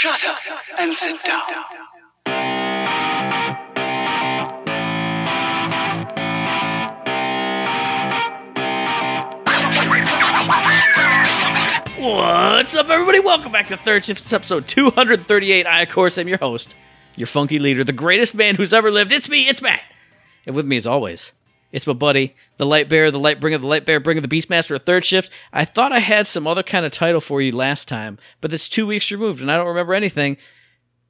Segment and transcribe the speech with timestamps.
[0.00, 0.38] Shut up
[0.78, 1.42] and sit down.
[11.98, 13.20] What's up, everybody?
[13.20, 14.22] Welcome back to Third Shift.
[14.22, 15.66] It's episode 238.
[15.66, 16.74] I, of course, am your host,
[17.16, 19.12] your funky leader, the greatest man who's ever lived.
[19.12, 19.82] It's me, it's Matt.
[20.46, 21.32] And with me, as always,
[21.72, 24.74] it's my buddy, the light bearer, the light bringer, the light bearer, bringer, the beastmaster
[24.74, 25.30] of Third Shift.
[25.52, 28.68] I thought I had some other kind of title for you last time, but it's
[28.68, 30.36] two weeks removed, and I don't remember anything.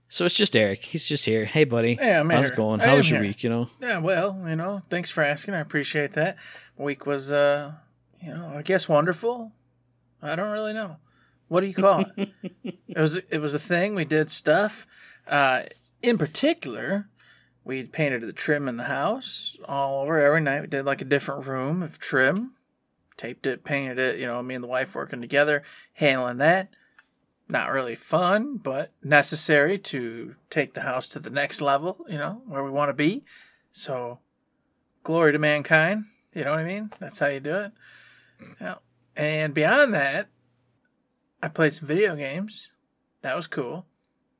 [0.08, 0.84] So it's just Eric.
[0.84, 1.44] He's just here.
[1.44, 1.96] Hey, buddy.
[2.00, 2.52] Yeah, I'm How's here.
[2.52, 2.80] it going?
[2.80, 3.28] How was your here.
[3.28, 3.70] week, you know?
[3.80, 5.54] Yeah, well, you know, thanks for asking.
[5.54, 6.36] I appreciate that.
[6.76, 7.72] Week was, uh,
[8.20, 9.52] you know, I guess wonderful.
[10.20, 10.96] I don't really know.
[11.46, 12.30] What do you call it?
[12.64, 13.94] it was it was a thing.
[13.94, 14.86] We did stuff.
[15.26, 15.62] Uh,
[16.02, 17.08] in particular,
[17.64, 20.62] we painted the trim in the house all over every night.
[20.62, 22.52] We did like a different room of trim,
[23.16, 24.18] taped it, painted it.
[24.18, 25.62] You know, me and the wife working together,
[25.94, 26.70] handling that.
[27.48, 32.04] Not really fun, but necessary to take the house to the next level.
[32.08, 33.24] You know, where we want to be.
[33.72, 34.20] So,
[35.02, 36.04] glory to mankind.
[36.34, 36.90] You know what I mean?
[37.00, 37.72] That's how you do it.
[38.60, 38.76] Yeah.
[39.16, 40.28] And beyond that,
[41.42, 42.70] I played some video games.
[43.22, 43.86] That was cool.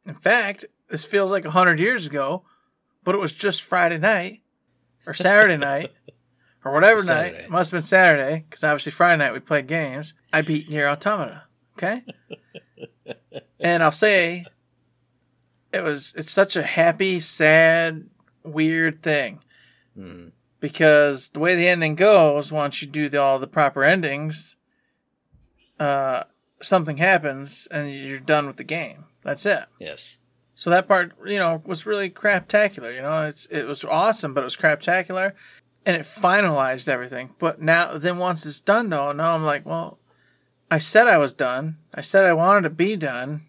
[0.06, 2.44] In fact, this feels like a hundred years ago,
[3.04, 4.42] but it was just Friday night
[5.06, 5.92] or Saturday night
[6.64, 7.36] or whatever Saturday.
[7.36, 7.44] night.
[7.44, 10.14] It must have been Saturday because obviously Friday night we played games.
[10.32, 11.44] I beat Nier Automata.
[11.78, 12.02] Okay,
[13.60, 14.44] and I'll say
[15.72, 18.06] it was it's such a happy, sad,
[18.44, 19.40] weird thing
[19.98, 20.30] Mm.
[20.60, 24.54] because the way the ending goes, once you do the, all the proper endings,
[25.80, 26.22] uh,
[26.62, 29.06] something happens and you're done with the game.
[29.22, 29.64] That's it.
[29.80, 30.16] Yes.
[30.60, 32.94] So that part, you know, was really craptacular.
[32.94, 35.32] You know, it's it was awesome, but it was craptacular,
[35.86, 37.34] and it finalized everything.
[37.38, 39.98] But now, then once it's done, though, now I'm like, well,
[40.70, 41.78] I said I was done.
[41.94, 43.40] I said I wanted to be done,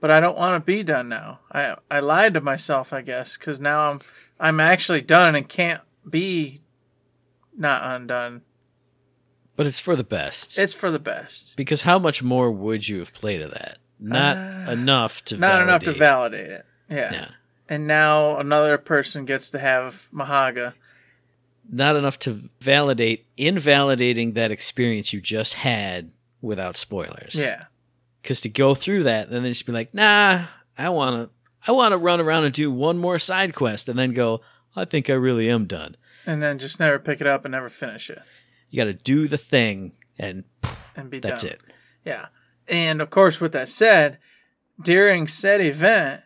[0.00, 1.40] but I don't want to be done now.
[1.50, 4.00] I I lied to myself, I guess, because now I'm
[4.38, 6.60] I'm actually done and can't be
[7.58, 8.42] not undone.
[9.56, 10.60] But it's for the best.
[10.60, 11.56] It's for the best.
[11.56, 13.78] Because how much more would you have played of that?
[14.00, 16.40] Not Uh, enough to Not enough to validate.
[16.48, 16.66] validate it.
[16.90, 17.12] Yeah.
[17.12, 17.28] Yeah.
[17.68, 20.74] And now another person gets to have Mahaga.
[21.70, 26.10] Not enough to validate invalidating that experience you just had
[26.42, 27.34] without spoilers.
[27.34, 27.64] Yeah.
[28.22, 30.44] Because to go through that, then they just be like, nah,
[30.76, 31.30] I wanna
[31.66, 34.42] I wanna run around and do one more side quest and then go,
[34.76, 35.96] I think I really am done.
[36.26, 38.20] And then just never pick it up and never finish it.
[38.70, 40.44] You gotta do the thing and
[40.96, 41.52] And be that's done.
[41.52, 41.60] it.
[42.04, 42.26] Yeah.
[42.68, 44.18] And of course with that said,
[44.80, 46.22] during said event,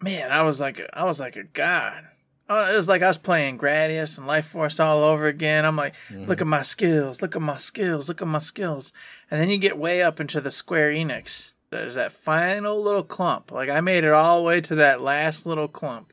[0.00, 2.04] man, I was like a, I was like a god.
[2.48, 5.64] Oh, it was like I was playing Gradius and Life Force all over again.
[5.64, 6.26] I'm like, mm-hmm.
[6.26, 8.92] look at my skills, look at my skills, look at my skills.
[9.30, 11.52] And then you get way up into the Square Enix.
[11.70, 13.50] There's that final little clump.
[13.50, 16.12] Like I made it all the way to that last little clump.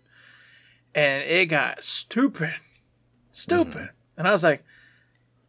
[0.95, 2.53] And it got stupid.
[3.31, 3.73] Stupid.
[3.73, 4.17] Mm-hmm.
[4.17, 4.63] And I was like,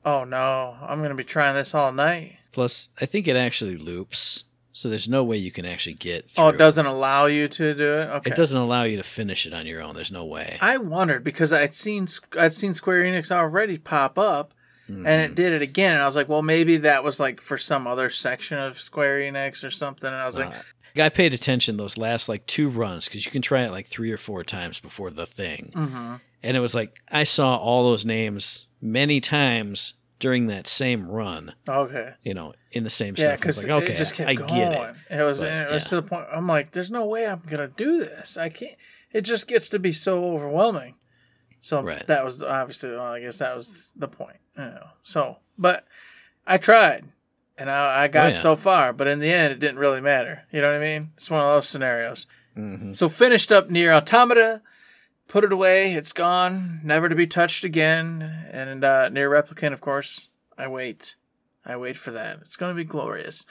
[0.04, 2.36] oh no, I'm going to be trying this all night.
[2.54, 6.44] Plus, I think it actually loops, so there's no way you can actually get through.
[6.44, 8.06] Oh, it doesn't allow you to do it.
[8.10, 8.30] Okay.
[8.30, 9.96] It doesn't allow you to finish it on your own.
[9.96, 10.56] There's no way.
[10.60, 12.06] I wondered because I'd seen
[12.38, 14.54] I'd seen Square Enix already pop up,
[14.86, 15.08] and Mm-hmm.
[15.08, 15.94] it did it again.
[15.94, 19.18] And I was like, well, maybe that was like for some other section of Square
[19.20, 20.06] Enix or something.
[20.06, 23.32] And I was like, Uh, I paid attention those last like two runs because you
[23.32, 26.14] can try it like three or four times before the thing, mm-hmm.
[26.44, 31.52] and it was like I saw all those names many times during that same run.
[31.68, 33.32] okay, You know, in the same yeah, stuff.
[33.32, 34.54] I because like, okay, it just kept I going.
[34.54, 35.18] get it.
[35.20, 35.88] It was But, it was yeah.
[35.90, 36.24] to the point.
[36.32, 38.38] I'm like, there's no way I'm gonna do this.
[38.38, 38.72] I can't.
[39.12, 40.94] It just gets to be so overwhelming.
[41.60, 42.06] So Right.
[42.06, 42.92] that was obviously.
[42.92, 44.38] Well, I guess that was the point.
[44.56, 44.86] You know.
[45.02, 45.84] So, but
[46.46, 47.04] I tried,
[47.58, 48.34] and I, I got Oh, yeah.
[48.40, 48.94] so far.
[48.94, 50.44] But in the end, it didn't really matter.
[50.50, 51.12] You know what I mean?
[51.18, 52.26] It's one of those scenarios.
[52.54, 54.62] hmm So finished up Nier Automata,
[55.28, 55.94] put it away.
[55.94, 58.22] It's gone, never to be touched again.
[58.50, 61.16] And uh, Nier Replicant, of course, I wait.
[61.64, 62.38] I wait for that.
[62.40, 63.46] It's going to be glorious.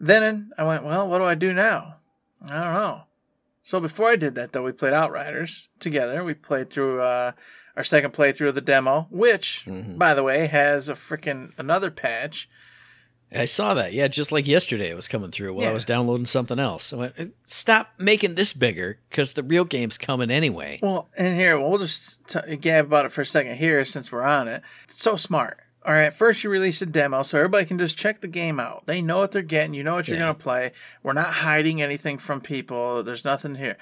[0.00, 1.96] Then I went, well, what do I do now?
[2.44, 3.02] I don't know.
[3.64, 6.22] So before I did that, though, we played Outriders together.
[6.24, 7.32] We played through uh,
[7.76, 9.98] our second playthrough of the demo, which, Mhm.
[9.98, 12.48] by the way, has a freaking another patch.
[13.30, 13.92] I saw that.
[13.92, 16.92] Yeah, just like yesterday, it was coming through while I was downloading something else.
[16.92, 20.78] I went, stop making this bigger because the real game's coming anyway.
[20.82, 24.22] Well, and here we'll just t- gab about it for a second here since we're
[24.22, 24.62] on it.
[24.84, 25.58] It's so smart.
[25.84, 28.84] All right, first you release a demo so everybody can just check the game out.
[28.86, 29.74] They know what they're getting.
[29.74, 30.24] You know what you're Yeah.
[30.24, 30.72] going to play.
[31.02, 33.02] We're not hiding anything from people.
[33.02, 33.76] There's nothing here.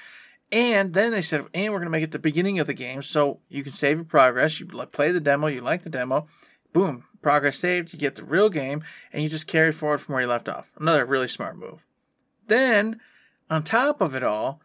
[0.53, 3.03] And then they said, and we're going to make it the beginning of the game
[3.03, 4.61] so you can save your progress.
[4.61, 6.27] You play the demo, you like the demo,
[6.73, 7.93] boom, progress saved.
[7.93, 10.71] You get the real game, and you just carry forward from where you left off.
[10.79, 11.85] Another really smart move.
[12.47, 13.01] Then
[13.51, 14.61] on top of it all,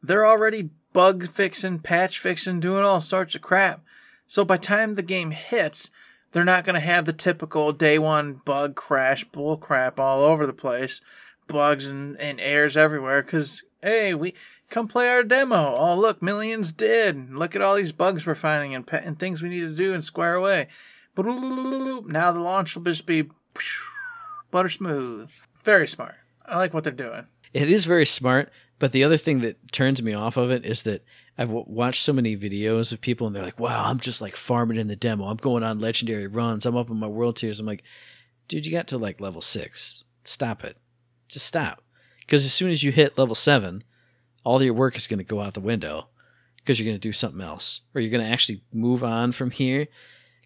[0.00, 3.84] they're already bug fixing, patch fixing, doing all sorts of crap.
[4.28, 5.90] So by time the game hits,
[6.30, 10.46] they're not going to have the typical day one bug crash bull crap all over
[10.46, 11.00] the place,
[11.48, 13.24] bugs and, and errors everywhere.
[13.24, 14.34] Because hey, we
[14.70, 15.74] come play our demo.
[15.76, 17.34] Oh look, millions did.
[17.34, 20.04] Look at all these bugs we're finding and, and things we need to do and
[20.04, 20.68] square away.
[21.16, 23.28] Now the launch will just be
[24.50, 25.30] butter smooth.
[25.62, 26.14] Very smart.
[26.46, 27.26] I like what they're doing.
[27.52, 30.82] It is very smart, but the other thing that turns me off of it is
[30.82, 31.04] that
[31.38, 34.36] I've w- watched so many videos of people and they're like, "Wow, I'm just like
[34.36, 35.26] farming in the demo.
[35.26, 36.66] I'm going on legendary runs.
[36.66, 37.84] I'm up in my world tiers." I'm like,
[38.48, 40.04] "Dude, you got to like level 6.
[40.24, 40.76] Stop it.
[41.28, 41.82] Just stop."
[42.26, 43.84] Cuz as soon as you hit level 7,
[44.44, 46.08] all your work is going to go out the window
[46.56, 49.50] because you're going to do something else or you're going to actually move on from
[49.50, 49.88] here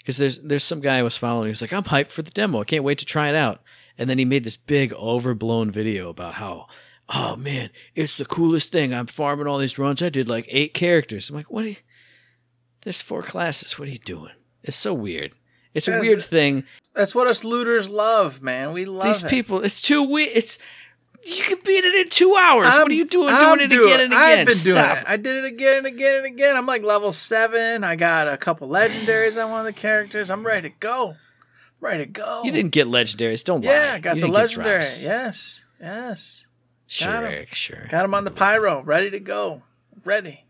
[0.09, 2.63] because there's there's some guy I was following who's like, "I'm hyped for the demo.
[2.63, 3.61] I can't wait to try it out."
[3.99, 6.67] And then he made this big overblown video about how
[7.11, 8.95] oh man, it's the coolest thing.
[8.95, 10.01] I'm farming all these runs.
[10.01, 11.29] I did like eight characters.
[11.29, 11.77] I'm like, what are you?
[12.83, 13.79] There's four classes.
[13.79, 14.33] What are you doing?
[14.63, 15.33] It's so weird.
[15.75, 16.65] It's a Yeah, weird thing.
[16.95, 18.73] That's what us looters love, man.
[18.73, 19.31] We love These it.
[19.31, 20.31] people, it's too weird.
[20.35, 20.59] It's
[21.37, 22.75] you can beat it in two hours.
[22.75, 23.29] I'm- what are you doing?
[23.35, 24.39] I'm doing it doing- again and again.
[24.41, 25.05] I've been doing it.
[25.07, 26.57] I did it again and again and again.
[26.57, 27.85] I'm like level seven.
[27.85, 30.31] I got a couple legendaries on one of the characters.
[30.31, 31.17] I'm ready to go.
[31.81, 32.43] Ready to go.
[32.45, 33.45] You didn't get legendaries.
[33.45, 33.71] Don't lie.
[33.73, 34.83] Yeah, I got You the legendary.
[35.01, 36.45] Yes, yes.
[36.87, 37.87] Sure, Got sure.
[37.91, 39.63] Got him on the pyro, ready to go.
[40.05, 40.45] Ready.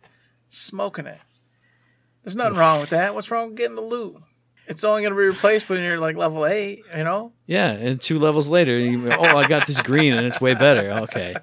[0.48, 1.19] Smoking it.
[2.22, 3.14] There's nothing wrong with that.
[3.14, 4.16] What's wrong with getting the loot?
[4.68, 7.32] It's only going to be replaced when you're like level eight, you know?
[7.46, 10.90] Yeah, and two levels later, you, oh, I got this green and it's way better.
[11.04, 11.34] Okay.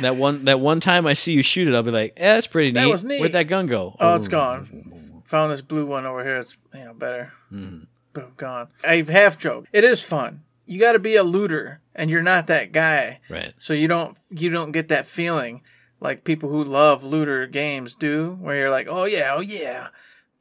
[0.00, 2.46] That one that one time I see you shoot it, I'll be like, "Yeah, that's
[2.46, 2.80] pretty neat.
[2.80, 3.18] That was neat.
[3.20, 3.96] Where'd that gun go?
[3.98, 5.22] Oh, it's gone.
[5.26, 6.36] Found this blue one over here.
[6.36, 7.32] It's you know better.
[7.50, 7.84] Mm-hmm.
[8.12, 8.68] Boom, gone.
[8.86, 9.66] I half joke.
[9.72, 10.42] It is fun.
[10.66, 13.54] You got to be a looter, and you're not that guy, Right.
[13.58, 15.62] so you don't you don't get that feeling
[16.00, 19.88] like people who love looter games do, where you're like, oh yeah, oh yeah,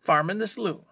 [0.01, 0.83] farming this loot.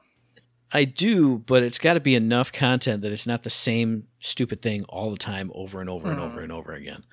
[0.74, 4.62] I do, but it's got to be enough content that it's not the same stupid
[4.64, 7.06] thing all the time over and over and over and over again.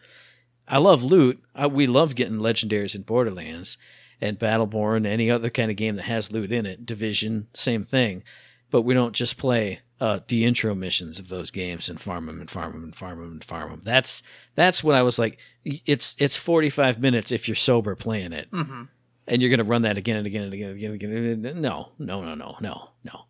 [0.67, 1.43] I love loot.
[1.55, 3.77] I, we love getting legendaries in Borderlands
[4.19, 6.87] and Battleborn, any other kind of game that has loot in it.
[6.87, 8.23] Division, same thing.
[8.71, 12.41] But we don't just play uh, the intro missions of those games and farm them
[12.41, 13.83] and farm them and farm them and farm them.
[13.85, 14.23] That's
[14.55, 15.39] that's what I was like.
[15.65, 18.85] It's it's forty five minutes if you're sober playing it, hmm
[19.27, 21.13] and you're gonna run that again and again and again and again.
[21.13, 21.61] And again.
[21.61, 23.25] No, no, no, no, no, no.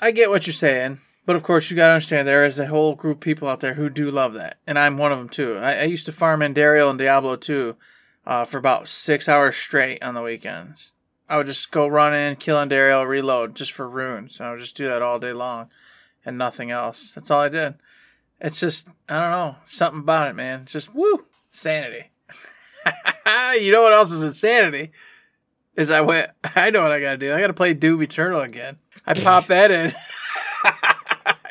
[0.00, 2.66] I get what you're saying, but of course you got to understand there is a
[2.66, 5.28] whole group of people out there who do love that, and I'm one of them
[5.28, 5.56] too.
[5.56, 7.76] I, I used to farm in Daryl and Diablo 2
[8.26, 10.92] uh, for about six hours straight on the weekends.
[11.28, 14.40] I would just go run in, kill Andariel, reload just for runes.
[14.40, 15.70] I would just do that all day long,
[16.24, 17.12] and nothing else.
[17.12, 17.74] That's all I did.
[18.40, 20.60] It's just I don't know something about it, man.
[20.60, 22.10] It's just woo sanity.
[23.58, 24.92] you know what else is insanity?
[25.74, 26.30] Is I went.
[26.44, 27.34] I know what I gotta do.
[27.34, 28.78] I gotta play Doom Eternal again.
[29.06, 29.94] I pop that in.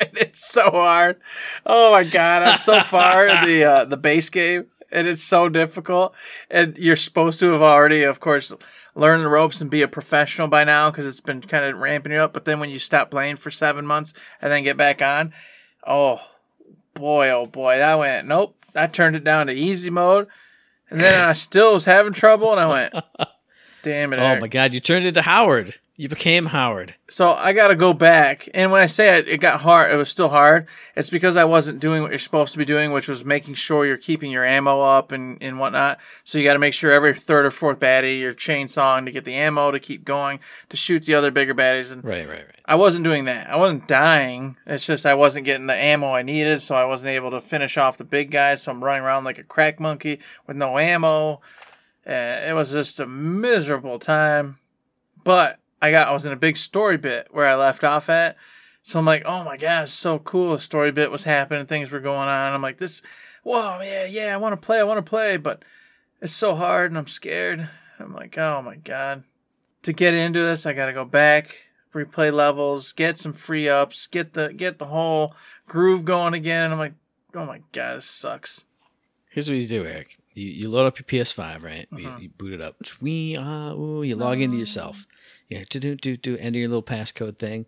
[0.00, 1.20] it's so hard.
[1.64, 5.48] Oh my god, I'm so far in the uh, the base game, and it's so
[5.48, 6.14] difficult.
[6.50, 8.52] And you're supposed to have already, of course,
[8.94, 12.12] learned the ropes and be a professional by now because it's been kind of ramping
[12.12, 12.32] you up.
[12.32, 15.32] But then when you stop playing for seven months and then get back on,
[15.86, 16.20] oh
[16.94, 18.54] boy, oh boy, that went nope.
[18.74, 20.26] I turned it down to easy mode,
[20.90, 22.94] and then I still was having trouble, and I went,
[23.82, 24.18] damn it.
[24.18, 24.40] Oh Eric.
[24.40, 25.76] my god, you turned into Howard.
[25.98, 26.94] You became Howard.
[27.08, 28.50] So I got to go back.
[28.52, 30.66] And when I say it, it got hard, it was still hard.
[30.94, 33.86] It's because I wasn't doing what you're supposed to be doing, which was making sure
[33.86, 35.98] you're keeping your ammo up and, and whatnot.
[36.24, 39.24] So you got to make sure every third or fourth baddie you're chainsawing to get
[39.24, 41.92] the ammo to keep going to shoot the other bigger baddies.
[41.92, 42.60] And Right, right, right.
[42.66, 43.48] I wasn't doing that.
[43.48, 44.56] I wasn't dying.
[44.66, 47.78] It's just I wasn't getting the ammo I needed, so I wasn't able to finish
[47.78, 48.62] off the big guys.
[48.62, 51.40] So I'm running around like a crack monkey with no ammo.
[52.06, 54.58] Uh, it was just a miserable time.
[55.24, 58.36] But I got I was in a big story bit where I left off at.
[58.82, 60.52] So I'm like, oh my god, so cool.
[60.52, 62.52] The story bit was happening, things were going on.
[62.52, 63.02] I'm like, this,
[63.42, 65.64] whoa, yeah, yeah, I want to play, I want to play, but
[66.22, 67.68] it's so hard and I'm scared.
[67.98, 69.24] I'm like, oh my god.
[69.82, 71.62] To get into this, I got to go back,
[71.94, 75.34] replay levels, get some free ups, get the get the whole
[75.66, 76.70] groove going again.
[76.70, 76.94] I'm like,
[77.34, 78.64] oh my god, this sucks.
[79.30, 80.16] Here's what you do, Eric.
[80.36, 81.88] You, you load up your PS5, right?
[81.96, 82.18] You, Uh-huh.
[82.20, 82.76] you boot it up.
[83.00, 85.06] We uh, ooh, you log into yourself.
[85.48, 87.66] You do do do do enter your little passcode thing,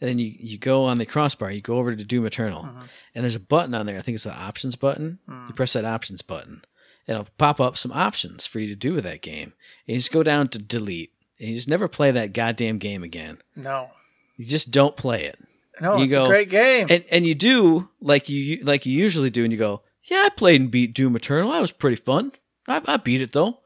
[0.00, 1.50] and then you you go on the crossbar.
[1.50, 2.84] You go over to Doom Eternal, Uh-huh.
[3.14, 3.98] and there's a button on there.
[3.98, 5.18] I think it's the options button.
[5.28, 5.48] Mm.
[5.48, 6.62] You press that options button,
[7.06, 9.52] and it'll pop up some options for you to do with that game.
[9.86, 13.02] And you just go down to delete, and you just never play that goddamn game
[13.02, 13.38] again.
[13.56, 13.90] No,
[14.36, 15.38] You just don't play it.
[15.80, 16.86] no, You it's go- a great game.
[16.88, 20.28] and and you do like you like you usually do, and you go, yeah, I
[20.30, 21.52] played and beat Doom Eternal.
[21.52, 22.32] That was pretty fun.
[22.66, 23.60] I, I beat it though.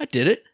[0.00, 0.44] I did it.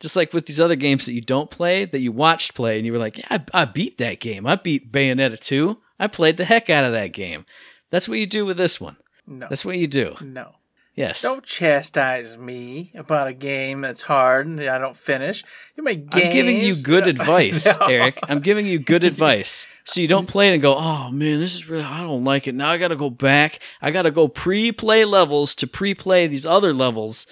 [0.00, 2.84] Just like with these other games that you don't play, that you watched play, and
[2.84, 4.46] you were like, yeah, I, I beat that game.
[4.46, 5.78] I beat Bayonetta 2.
[5.98, 7.46] I played the heck out of that game.
[7.90, 8.96] That's what you do with this one.
[9.26, 9.46] No.
[9.48, 10.16] That's what you do.
[10.20, 10.56] no.
[10.96, 11.22] Yes.
[11.22, 15.42] Don't chastise me about a game that's hard and I don't finish.
[15.76, 16.26] You make games.
[16.26, 17.66] I'm giving you good advice.
[17.66, 18.20] Eric.
[18.28, 19.66] I'm giving you good advice.
[19.86, 20.32] So you don't mm-hmm.
[20.32, 22.54] play it and go, oh man, this is really, I don't like it.
[22.54, 23.60] Now I got to go back.
[23.82, 27.26] I got to go pre play levels to pre play these other levels.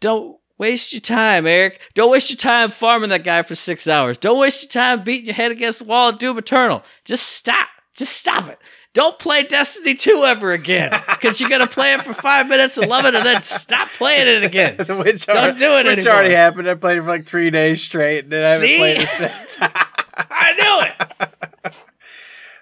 [0.00, 1.80] Don't waste your time, Eric.
[1.94, 4.16] Don't waste your time farming that guy for six hours.
[4.16, 6.84] Don't waste your time beating your head against the wall of Doom Eternal.
[7.04, 7.68] Just stop.
[7.96, 8.60] Just stop it.
[8.94, 12.78] Don't play Destiny 2 ever again because you're going to play it for five minutes
[12.78, 14.76] and love it and then stop playing it again.
[14.98, 16.14] which Don't do it Which anymore.
[16.14, 16.68] already happened.
[16.68, 19.56] I played it for like three days straight, and then I haven't played it since.
[20.18, 21.52] I knew it.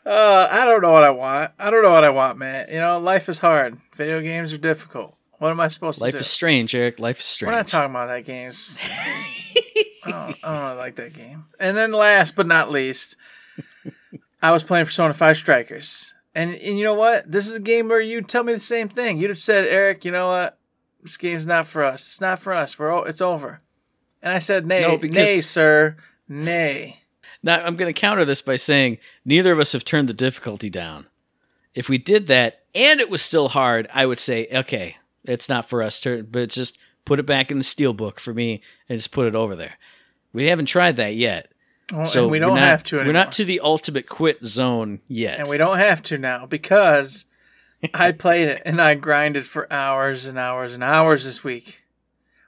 [0.06, 1.52] uh, I don't know what I want.
[1.58, 2.68] I don't know what I want, man.
[2.70, 3.76] You know, life is hard.
[3.96, 5.14] Video games are difficult.
[5.38, 6.18] What am I supposed Life to do?
[6.18, 6.98] Life is strange, Eric.
[6.98, 7.48] Life is strange.
[7.50, 8.52] We're not talking about that game.
[10.04, 11.44] I, don't, I don't like that game.
[11.60, 13.16] And then last but not least,
[14.40, 16.14] I was playing Persona 5 Strikers.
[16.34, 17.30] And, and you know what?
[17.30, 19.18] This is a game where you tell me the same thing.
[19.18, 20.58] You'd have said, Eric, you know what?
[21.02, 22.06] This game's not for us.
[22.06, 22.78] It's not for us.
[22.78, 23.60] We're o- it's over.
[24.22, 25.96] And I said, nay, No, because- nay, sir,
[26.28, 27.00] nay.
[27.46, 30.68] Now, I'm going to counter this by saying neither of us have turned the difficulty
[30.68, 31.06] down.
[31.76, 35.68] If we did that and it was still hard, I would say, okay, it's not
[35.68, 38.98] for us, to, but just put it back in the steel book for me and
[38.98, 39.74] just put it over there.
[40.32, 41.52] We haven't tried that yet.
[41.92, 44.98] Well, So and we don't not- have to We're not to the ultimate quit zone
[45.06, 45.38] yet.
[45.38, 47.26] And we don't have to now because
[47.94, 51.82] I played it and I grinded for hours and hours and hours this week.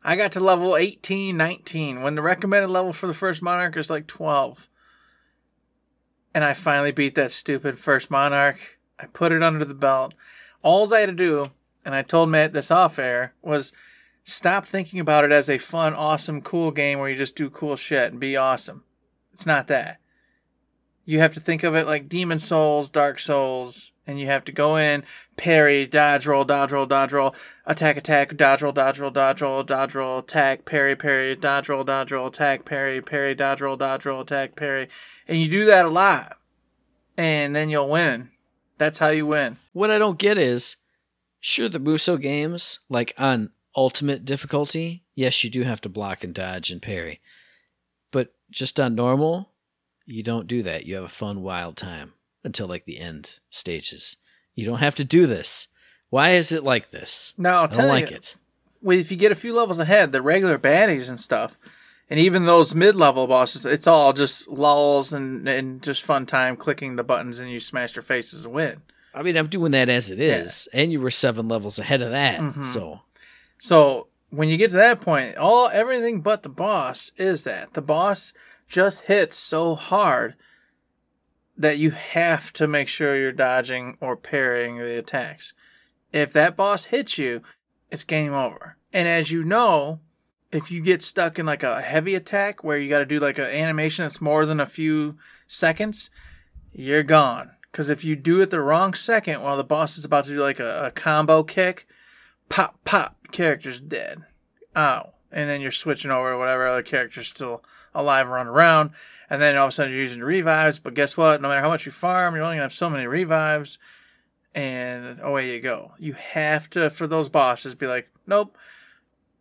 [0.02, 3.90] I got to level 18, 19 when the recommended level for the first Monarch is
[3.90, 4.68] like 12.
[6.38, 8.78] And I finally beat that stupid first Monarch.
[8.96, 10.14] I put it under the belt.
[10.62, 11.46] All I had to do,
[11.84, 13.72] and I told Matt this off air, was
[14.22, 17.74] stop thinking about it as a fun, awesome, cool game where you just do cool
[17.74, 18.84] shit and be awesome.
[19.32, 19.98] It's not that
[21.04, 24.52] you have to think of it like Demon Souls, Dark Souls, and you have to
[24.52, 25.04] go in,
[25.36, 27.34] parry, dodge roll, dodge roll, dodge roll,
[27.66, 31.84] attack, attack, dodge roll, dodge roll, dodge roll, dodge roll, attack, parry, parry, dodge roll,
[31.84, 34.88] dodge roll, attack, parry, parry, dodge roll, dodge roll, attack, parry.
[35.28, 36.38] And you do that a lot.
[37.18, 38.30] And then you'll win.
[38.78, 39.58] That's how you win.
[39.74, 40.76] What I don't get is,
[41.38, 46.32] sure, the Musou games, like on ultimate difficulty, yes, you do have to block and
[46.32, 47.20] dodge and parry.
[48.10, 49.50] But just on normal,
[50.06, 50.86] you don't do that.
[50.86, 54.16] You have a fun, wild time until like the end stages.
[54.54, 55.68] You don't have to do this.
[56.10, 57.34] Why is it like this?
[57.36, 58.36] No, I'll I tell don't like you, it.
[58.80, 61.58] well, if you get a few levels ahead, the regular baddies and stuff,
[62.10, 66.96] and even those mid-level bosses, it's all just lulls and, and just fun time clicking
[66.96, 68.80] the buttons and you smash your faces and win.
[69.14, 72.10] I mean, I'm doing that as it is, and you were seven levels ahead of
[72.12, 72.40] that.
[72.40, 72.64] Mhm.
[72.64, 73.00] So
[73.58, 77.82] So when you get to that point, all everything but the boss is that the
[77.82, 78.32] boss
[78.68, 80.34] just hits so hard
[81.58, 85.52] that you have to make sure you're dodging or parrying the attacks.
[86.12, 87.42] If that boss hits you,
[87.90, 88.76] it's game over.
[88.92, 90.00] And as you know,
[90.50, 93.38] if you get stuck in like a heavy attack where you got to do like
[93.38, 96.10] an animation that's more than a few seconds,
[96.72, 97.50] you're gone.
[97.70, 100.40] Because if you do it the wrong second while the boss is about to do
[100.40, 101.86] like a, a combo kick,
[102.48, 104.22] pop, pop, character's dead.
[104.76, 105.12] Ow.
[105.30, 107.62] And then you're switching over to whatever other character's still
[107.94, 108.90] alive and run around.
[109.30, 110.78] And then all of a sudden you're using revives.
[110.78, 111.42] But guess what?
[111.42, 113.78] No matter how much you farm, you're only to have so many revives.
[114.54, 115.92] And away you go.
[115.98, 118.56] You have to, for those bosses, be like, nope.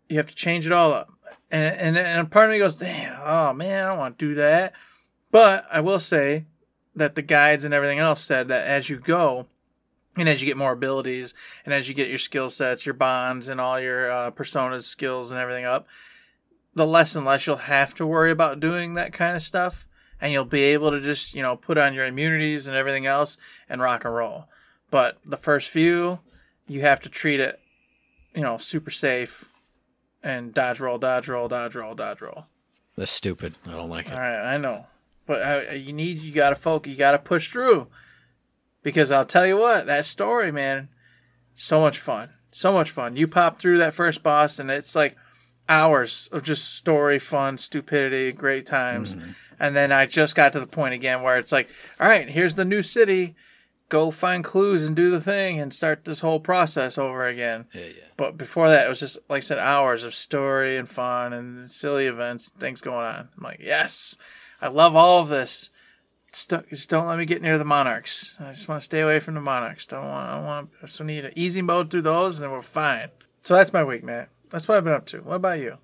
[0.10, 1.12] You have to change it all up.
[1.50, 4.36] And, and, and part of me goes, damn, oh man, I don't want to do
[4.36, 4.74] that.
[5.32, 6.46] But I will say
[6.96, 9.48] that the guides and everything else said that as you go,
[10.16, 13.50] and as you get more abilities, and as you get your skill sets, your bonds,
[13.50, 15.88] and all your uh, personas skills and everything up,
[16.78, 19.88] the less and less you'll have to worry about doing that kind of stuff,
[20.22, 23.38] and you'll be able to just you know put on your immunities and everything else
[23.68, 24.46] and rock and roll.
[24.90, 26.20] But the first few,
[26.68, 27.60] you have to treat it,
[28.34, 29.46] you know, super safe,
[30.24, 32.46] and dodge roll, dodge roll, dodge roll, dodge roll.
[32.96, 33.56] that's stupid.
[33.66, 34.16] I don't like it.
[34.16, 34.86] All right, I know,
[35.26, 37.88] but uh, you need you got to focus, you got to push through,
[38.84, 40.90] because I'll tell you what, that story, man,
[41.56, 43.16] so much fun, so much fun.
[43.16, 45.18] You pop through that first boss, and it's like
[45.70, 49.32] hours of just story, fun, stupidity, great times, mm-hmm.
[49.60, 51.70] and then I just got to the point again where it's like,
[52.00, 53.36] all right, here's the new city.
[53.90, 57.68] Go find clues and do the thing and start this whole process over again.
[57.74, 58.04] Yeah, yeah.
[58.18, 61.72] But before that, it was just like I said, hours of story and fun and
[61.72, 63.30] silly events, and things going on.
[63.38, 64.18] I'm like, yes,
[64.62, 65.70] I love all of this.
[66.34, 68.36] Just, just don't let me get near the monarchs.
[68.40, 69.86] I just want to stay away from the monarchs.
[69.86, 70.30] Don't want.
[70.30, 70.70] I want.
[70.82, 73.10] I just need an easy mode through those, and then we're fine.
[73.42, 74.28] So that's my week, Matt.
[74.50, 75.20] That's what I've been up to.
[75.20, 75.78] What about you?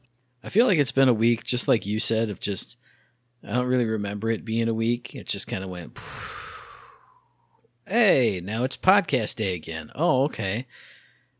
[0.44, 2.76] I feel like it's been a week, just like you said, of just
[3.44, 5.14] I don't really remember it being a week.
[5.14, 5.98] It just kind of went.
[7.86, 9.92] Hey, now it's podcast day again.
[9.94, 10.66] Oh, okay.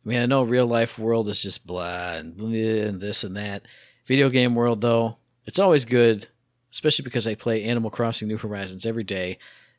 [0.06, 3.38] I mean, I know real life world is just blah and, bleh and this and
[3.38, 3.64] that.
[4.06, 5.16] Video game world, though,
[5.46, 6.28] it's always good,
[6.74, 9.38] especially because I play Animal Crossing New Horizons every day.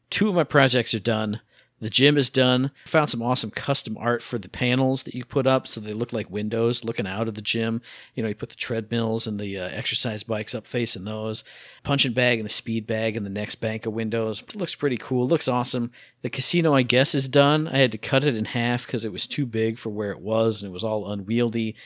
[0.08, 1.40] Two of my projects are done.
[1.84, 2.70] The gym is done.
[2.86, 6.14] Found some awesome custom art for the panels that you put up so they look
[6.14, 7.82] like windows looking out of the gym.
[8.14, 11.44] You know, you put the treadmills and the uh, exercise bikes up facing those.
[11.82, 14.40] Punching bag and the speed bag and the next bank of windows.
[14.40, 15.28] It looks pretty cool.
[15.28, 15.90] looks awesome.
[16.22, 17.68] The casino, I guess, is done.
[17.68, 20.22] I had to cut it in half because it was too big for where it
[20.22, 21.76] was and it was all unwieldy.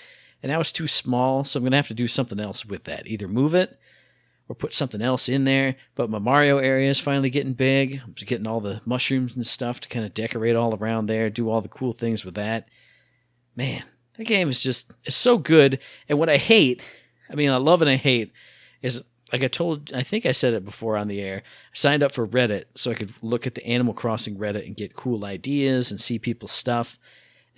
[0.44, 2.84] And now it's too small, so I'm going to have to do something else with
[2.84, 3.08] that.
[3.08, 3.80] Either move it
[4.48, 5.76] or put something else in there.
[5.94, 8.00] But my Mario area is finally getting big.
[8.04, 11.50] I'm getting all the mushrooms and stuff to kind of decorate all around there, do
[11.50, 12.68] all the cool things with that.
[13.54, 13.84] Man,
[14.16, 15.78] that game is just is so good.
[16.08, 16.82] And what I hate,
[17.30, 18.32] I mean, I love and I hate,
[18.82, 19.02] is
[19.32, 21.42] like I told, I think I said it before on the air.
[21.44, 24.76] I signed up for Reddit so I could look at the Animal Crossing Reddit and
[24.76, 26.98] get cool ideas and see people's stuff.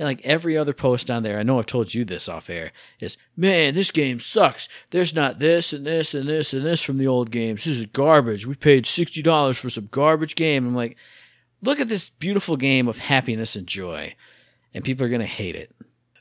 [0.00, 2.72] And like every other post on there, I know I've told you this off air,
[3.00, 4.66] is man, this game sucks.
[4.92, 7.64] There's not this and this and this and this from the old games.
[7.64, 8.46] This is garbage.
[8.46, 10.66] We paid sixty dollars for some garbage game.
[10.66, 10.96] I'm like,
[11.60, 14.14] look at this beautiful game of happiness and joy,
[14.72, 15.70] and people are gonna hate it.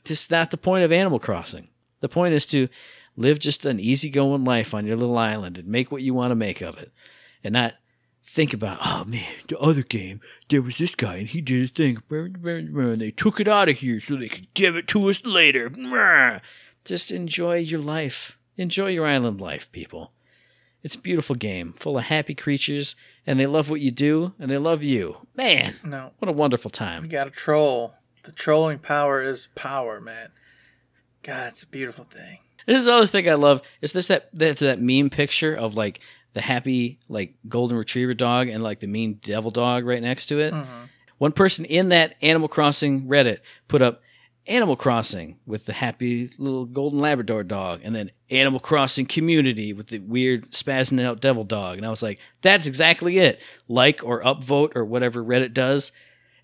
[0.04, 1.68] This is not the point of Animal Crossing.
[2.00, 2.68] The point is to
[3.16, 6.36] live just an easygoing life on your little island and make what you want to
[6.36, 6.92] make of it,
[7.42, 7.76] and not
[8.32, 11.70] think about, oh man, the other game, there was this guy and he did his
[11.70, 11.98] thing.
[12.10, 16.40] And they took it out of here so they could give it to us later.
[16.84, 18.38] Just enjoy your life.
[18.56, 20.12] Enjoy your island life, people.
[20.82, 22.94] It's a beautiful game, full of happy creatures,
[23.26, 25.26] and they love what you do, and they love you.
[25.36, 27.02] Man, No, what a wonderful time.
[27.02, 27.12] we time.
[27.12, 27.94] got a troll.
[28.22, 30.30] The trolling power is power, man.
[31.22, 32.38] God, it's a beautiful thing.
[32.66, 33.60] This is the other thing I love.
[33.82, 36.00] Is this that that, that meme picture of like
[36.32, 40.40] the happy like golden retriever dog and like the mean devil dog right next to
[40.40, 40.52] it?
[40.52, 40.84] Mm-hmm.
[41.18, 44.00] One person in that Animal Crossing Reddit put up
[44.46, 49.88] Animal Crossing with the happy little golden Labrador dog, and then Animal Crossing Community with
[49.88, 51.76] the weird spazzing out devil dog.
[51.76, 53.40] And I was like, that's exactly it.
[53.68, 55.92] Like or upvote or whatever Reddit does.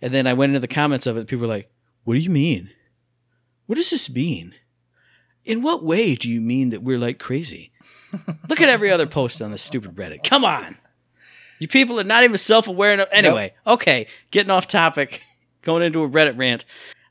[0.02, 1.70] And then I went into the comments of it, and people were like,
[2.04, 2.70] what do you mean?
[3.64, 4.54] What does this mean?
[5.46, 7.70] In what way do you mean that we're like crazy?
[8.48, 10.24] Look at every other post on this stupid Reddit.
[10.24, 10.76] Come on.
[11.58, 13.08] You people are not even self aware enough.
[13.12, 15.22] Anyway, okay, getting off topic,
[15.62, 16.64] going into a Reddit rant.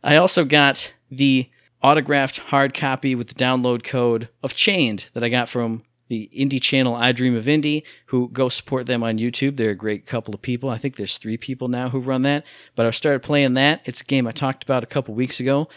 [0.04, 1.50] I also got the
[1.82, 6.62] autographed hard copy with the download code of Chained that I got from the indie
[6.62, 9.58] channel I Dream of Indie, who go support them on YouTube.
[9.58, 10.70] They're a great couple of people.
[10.70, 12.44] I think there's three people now who run that.
[12.76, 13.82] But I started playing that.
[13.86, 15.68] It's a game I talked about a couple weeks ago.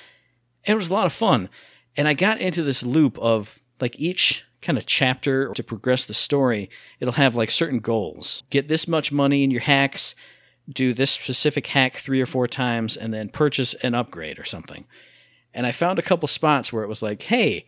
[0.67, 1.49] And it was a lot of fun.
[1.99, 6.15] And I got into this loop of like each kind of chapter to progress the
[6.15, 8.45] story, it'll have like certain goals.
[8.51, 10.15] Get this much money in your hacks,
[10.69, 14.87] do this specific hack three or four times, and then purchase an upgrade or something.
[15.53, 17.67] And I found a couple spots where it was like, hey,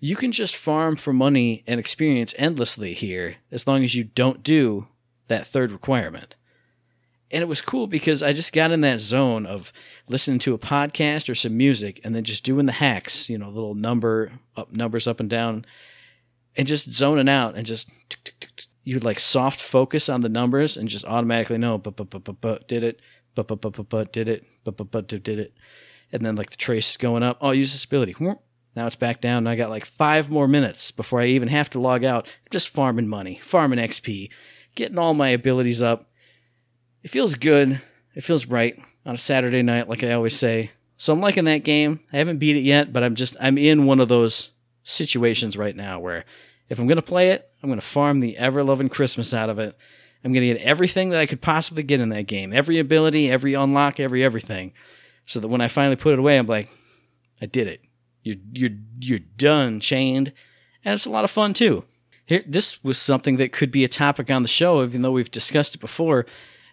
[0.00, 4.42] you can just farm for money and experience endlessly here as long as you don't
[4.42, 4.88] do
[5.26, 6.36] that third requirement.
[7.30, 9.72] And it was cool because I just got in that zone of
[10.08, 13.50] listening to a podcast or some music and then just doing the hacks, you know,
[13.50, 15.66] little number up numbers up and down
[16.56, 18.66] and just zoning out and just tick, tick, tick, tick.
[18.82, 22.24] you would like soft focus on the numbers and just automatically know but but but
[22.24, 23.00] but but did it
[23.34, 25.52] but but but but did it but but but did it.
[26.10, 27.36] And then like the trace is going up.
[27.42, 28.16] Oh use this ability.
[28.74, 29.38] Now it's back down.
[29.38, 32.26] And I got like five more minutes before I even have to log out.
[32.50, 34.30] Just farming money farming XP
[34.74, 36.07] getting all my abilities up
[37.02, 37.80] it feels good
[38.14, 41.64] it feels right on a Saturday night like I always say so I'm liking that
[41.64, 44.50] game I haven't beat it yet but I'm just I'm in one of those
[44.84, 46.24] situations right now where
[46.68, 49.76] if I'm to play it, I'm to farm the ever loving Christmas out of it.
[50.24, 53.54] I'm to get everything that I could possibly get in that game every ability, every
[53.54, 54.72] unlock, every everything.
[55.26, 56.70] So that when I finally put it away, I'm like,
[57.40, 57.82] I did it.
[58.22, 60.32] You're, you're, you're done, chained.
[60.84, 61.84] And it's a lot of fun too.
[62.26, 65.30] Here, this was something that could be a topic on the show, even though we've
[65.30, 66.26] discussed it before.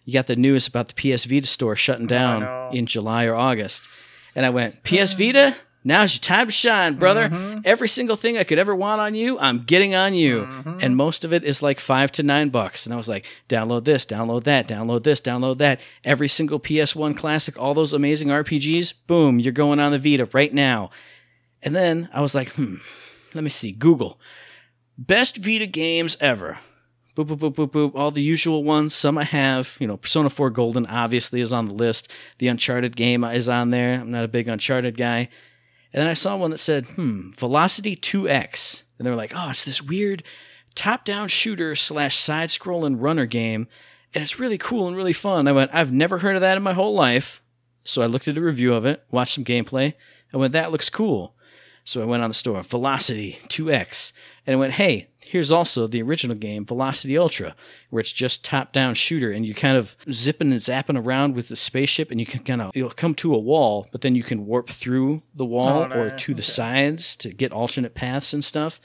[0.06, 2.70] You got the news about the PS Vita store shutting down know.
[2.72, 3.88] in July or August.
[4.36, 5.56] And I went, PS Vita?
[5.88, 7.62] Now's your time to shine, brother.
[7.64, 10.42] Every single thing I could ever want on you, I'm getting on you.
[10.82, 12.88] And most of it is like five to nine bucks.
[12.88, 15.80] And I was like, download this, download that, download this, download that.
[16.04, 20.52] Every single PS1 classic, all those amazing RPGs, boom, you're going on the Vita right
[20.52, 20.90] now.
[21.62, 22.78] And then I was like, hmm,
[23.36, 23.72] let me see.
[23.72, 24.20] Google.
[24.98, 26.58] Best Vita games ever.
[27.16, 27.92] Boop, boop, boop, boop, boop.
[27.96, 28.94] All the usual ones.
[28.94, 29.78] Some I have.
[29.80, 32.10] You know, Persona 4 Golden obviously is on the list.
[32.40, 34.02] The Uncharted game is on there.
[34.02, 35.30] I'm not a big Uncharted guy.
[35.94, 38.84] And then I saw one that said, hmm, Velocity 2X.
[38.98, 40.24] And they were like, oh, it's this weird
[40.76, 43.68] top down shooter slash side scrolling runner game.
[44.14, 45.48] And it's really cool and really fun.
[45.48, 47.42] I went, I've never heard of that in my whole life.
[47.86, 49.94] So I looked at a review of it, watched some gameplay.
[50.34, 51.36] I went, that looks cool.
[51.86, 54.12] So I went on the store, Velocity 2X.
[54.46, 57.56] And I went, hey, here's also the original game, Velocity Ultra,
[57.90, 61.48] where it's just top down shooter and you kind of zipping and zapping around with
[61.48, 64.24] the spaceship and you can kind of, you'll come to a wall, but then you
[64.24, 68.34] can warp through the wall Oh, no, or to the sides to get alternate paths
[68.34, 68.80] and stuff.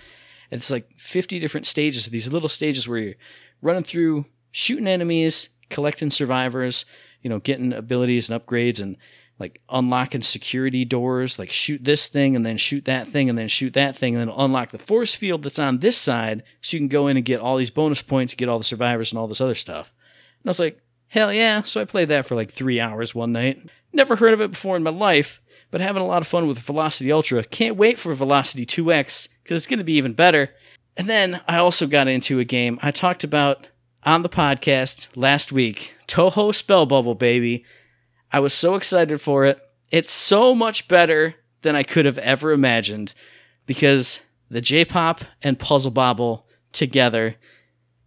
[0.51, 3.15] And it's like 50 different stages, these little stages where you're
[3.63, 6.85] running through, shooting enemies, collecting survivors,
[7.23, 8.97] you know, getting abilities and upgrades and
[9.41, 13.49] like unlocking security doors, like shoot this thing and then shoot that thing and then
[13.49, 16.81] shoot that thing and then unlock the force field that's on this side so you
[16.81, 19.27] can go in and get all these bonus points, get all the survivors and all
[19.27, 19.95] this other stuff.
[20.43, 21.63] And I was like, hell yeah.
[21.63, 23.67] So I played that for like three hours one night.
[23.93, 26.59] Never heard of it before in my life, but having a lot of fun with
[26.59, 27.43] Velocity Ultra.
[27.43, 30.51] Can't wait for Velocity 2X because it's going to be even better.
[30.97, 33.69] And then I also got into a game I talked about
[34.05, 37.65] on the podcast last week Touhou Spell Bubble, baby.
[38.33, 39.61] I was so excited for it.
[39.91, 43.15] It's so much better than I could have ever imagined
[43.67, 47.37] because the J pop and Puzzle Bobble together,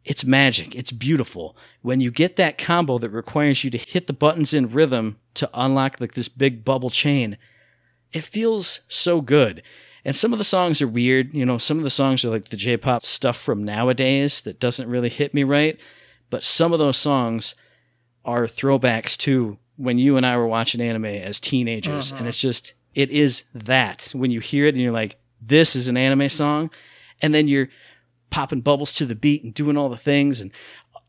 [0.06, 0.76] it's magic.
[0.76, 1.56] It's beautiful.
[1.82, 5.50] When you get that combo that requires you to hit the buttons in rhythm to
[5.54, 7.38] unlock like this big bubble chain,
[8.12, 9.62] it feels so good.
[10.06, 11.34] And some of the songs are weird.
[11.34, 14.60] You know, some of the songs are like the J pop stuff from nowadays that
[14.60, 15.78] doesn't really hit me right.
[16.30, 17.56] But some of those songs
[18.26, 22.12] are throwbacks to when you and I were watching anime as teenagers.
[22.12, 22.28] And mm-hmm.
[22.30, 24.12] it's just, it is that.
[24.14, 26.70] When you hear it and you're like, this is an anime song.
[27.22, 27.70] And then you're
[28.30, 30.52] popping bubbles to the beat and doing all the things and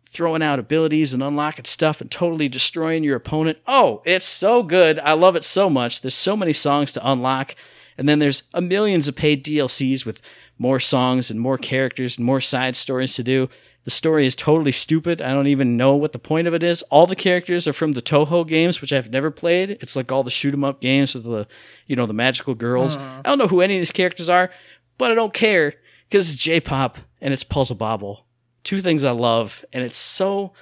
[0.09, 3.59] throwing out abilities and unlocking stuff and totally destroying your opponent.
[3.67, 4.99] Oh, it's so good.
[5.01, 6.01] I love it so much.
[6.01, 7.57] There's so many songs to unlock.
[7.99, 10.23] And then there's a millions of paid DLCs with
[10.57, 13.49] more songs and more characters and more side stories to do.
[13.85, 15.21] The story is totally stupid.
[15.21, 16.83] I don't even know what the point of it is.
[16.85, 19.71] All the characters are from the Touhou games, which I've never played.
[19.71, 21.47] It's like all the shoot 'em up games with the,
[21.87, 22.97] you know, the magical girls.
[22.97, 23.21] Uh-huh.
[23.25, 24.51] I don't know who any of these characters are,
[24.97, 25.75] but I don't care
[26.09, 28.27] because it's J-pop and it's Puzzle Bobble.
[28.63, 30.55] Two things I love, and it's so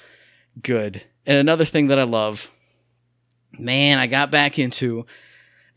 [0.60, 1.04] good.
[1.24, 2.50] And another thing that I love,
[3.56, 5.06] man, I got back into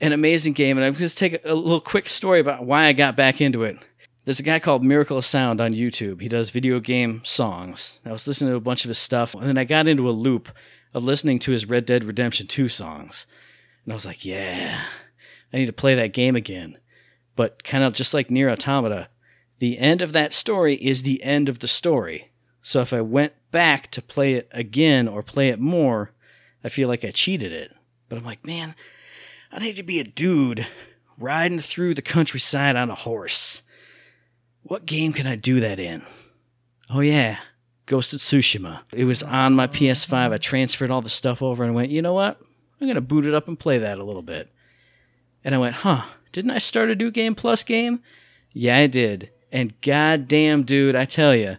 [0.01, 3.15] an amazing game, and I'm just take a little quick story about why I got
[3.15, 3.77] back into it.
[4.25, 6.19] There's a guy called Miracle of Sound on YouTube.
[6.19, 7.99] He does video game songs.
[8.03, 10.11] I was listening to a bunch of his stuff, and then I got into a
[10.11, 10.49] loop
[10.95, 13.27] of listening to his Red Dead Redemption 2 songs.
[13.83, 14.81] And I was like, yeah,
[15.53, 16.79] I need to play that game again.
[17.35, 19.09] But kind of just like Nier Automata,
[19.59, 22.31] the end of that story is the end of the story.
[22.63, 26.13] So if I went back to play it again or play it more,
[26.63, 27.75] I feel like I cheated it.
[28.09, 28.73] But I'm like, man,
[29.51, 30.65] I need to be a dude
[31.15, 33.61] riding through the countryside on a horse.
[34.67, 36.01] What game can I do that in?
[36.89, 37.37] Oh, yeah,
[37.85, 38.81] Ghost of Tsushima.
[38.91, 40.33] It was on my PS5.
[40.33, 42.41] I transferred all the stuff over and went, you know what?
[42.81, 44.51] I'm going to boot it up and play that a little bit.
[45.43, 48.01] And I went, huh, didn't I start a New Game Plus game?
[48.53, 49.29] Yeah, I did.
[49.51, 51.57] And goddamn, dude, I tell you,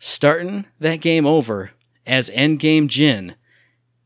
[0.00, 1.70] starting that game over
[2.06, 3.36] as Endgame Jin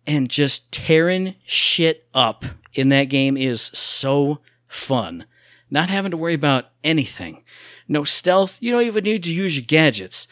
[0.06, 5.24] and just tearing shit up in that game is so fun.
[5.70, 7.44] Not having to worry about anything.
[7.90, 8.57] No stealth.
[8.61, 10.29] You don't even need to use your gadgets.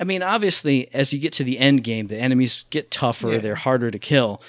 [0.00, 3.38] I mean, obviously, as you get to the end game, the enemies get tougher, Yeah.
[3.38, 4.42] they're harder to kill.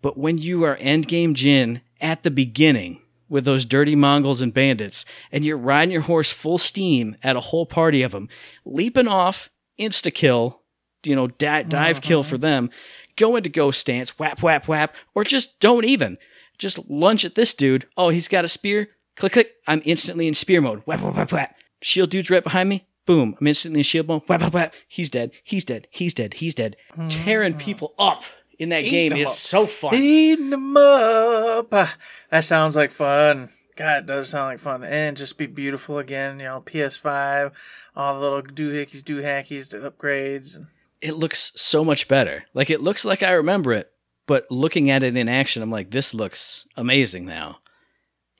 [0.00, 4.54] But when you are end game Jin at the beginning with those dirty Mongols and
[4.54, 8.28] bandits, and you're riding your horse full steam at a whole party of them,
[8.64, 10.62] leaping off, insta kill,
[11.02, 12.30] you know, di- dive kill mm-hmm.
[12.30, 12.70] for them,
[13.16, 16.16] go into ghost stance, whap, whap, whap, or just don't even.
[16.58, 17.86] Just lunge at this dude.
[17.96, 18.90] Oh, he's got a spear.
[19.16, 19.54] Click, click.
[19.66, 20.82] I'm instantly in spear mode.
[20.86, 21.54] Whap, whap, whap, whap.
[21.80, 22.86] Shield dude's right behind me.
[23.06, 23.36] Boom.
[23.40, 24.22] I'm instantly in shield mode.
[24.26, 24.74] Whap, whap, whap.
[24.86, 25.30] He's dead.
[25.42, 25.86] He's dead.
[25.90, 26.34] He's dead.
[26.34, 26.76] He's dead.
[27.08, 28.22] Tearing people up
[28.58, 29.34] in that Eating game is up.
[29.34, 29.94] so fun.
[29.94, 31.68] Eating them up.
[31.72, 31.96] Ah,
[32.30, 33.48] That sounds like fun.
[33.76, 34.82] God, it does sound like fun.
[34.84, 36.38] And just be beautiful again.
[36.40, 37.52] You know, PS5,
[37.96, 40.58] all the little doohickeys, doohackies, the upgrades.
[41.00, 42.44] it looks so much better.
[42.52, 43.90] Like it looks like I remember it,
[44.26, 47.60] but looking at it in action, I'm like, this looks amazing now.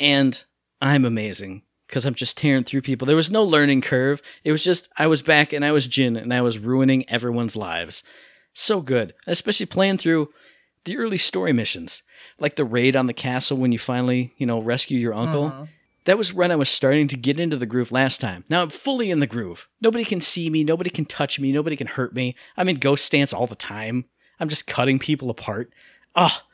[0.01, 0.44] And
[0.83, 3.07] I'm amazing because I'm just tearing through people.
[3.07, 4.22] There was no learning curve.
[4.44, 7.57] It was just I was back and I was Jin and I was ruining everyone's
[7.57, 8.03] lives.
[8.55, 10.29] So good, especially playing through
[10.85, 12.03] the early story missions,
[12.38, 15.68] like the raid on the castle when you finally, you know, rescue your uncle.
[16.05, 18.44] That was when I was starting to get into the groove last time.
[18.48, 19.68] Now I'm fully in the groove.
[19.81, 22.35] Nobody can see me, nobody can touch me, nobody can hurt me.
[22.57, 24.07] I'm in ghost stance all the time.
[24.40, 25.70] I'm just cutting people apart.
[26.14, 26.44] Ah,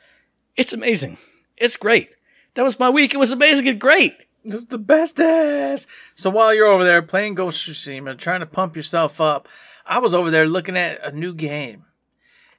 [0.57, 1.19] it's amazing.
[1.57, 2.11] It's great.
[2.55, 3.15] That was my week.
[3.15, 4.15] It was amazing and great.
[4.45, 5.89] Was the bestest.
[6.15, 9.49] So while you're over there playing Ghost of Tsushima, trying to pump yourself up,
[9.87, 11.85] I was over there looking at a new game.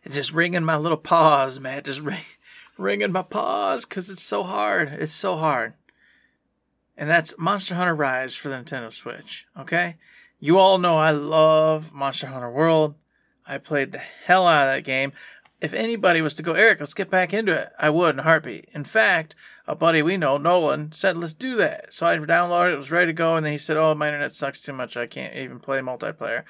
[0.03, 1.83] And just wringing my little paws, man.
[1.83, 2.19] Just ring,
[2.77, 4.89] wringing my paws because it's so hard.
[4.89, 5.73] It's so hard.
[6.97, 9.45] And that's Monster Hunter Rise for the Nintendo Switch.
[9.59, 9.95] Okay?
[10.39, 12.95] You all know I love Monster Hunter World.
[13.47, 15.13] I played the hell out of that game.
[15.61, 18.23] If anybody was to go, Eric, let's get back into it, I would in a
[18.23, 18.69] heartbeat.
[18.73, 19.35] In fact,
[19.67, 21.93] a buddy we know, Nolan, said, let's do that.
[21.93, 24.33] So I downloaded it, was ready to go, and then he said, oh, my internet
[24.33, 24.97] sucks too much.
[24.97, 26.43] I can't even play multiplayer.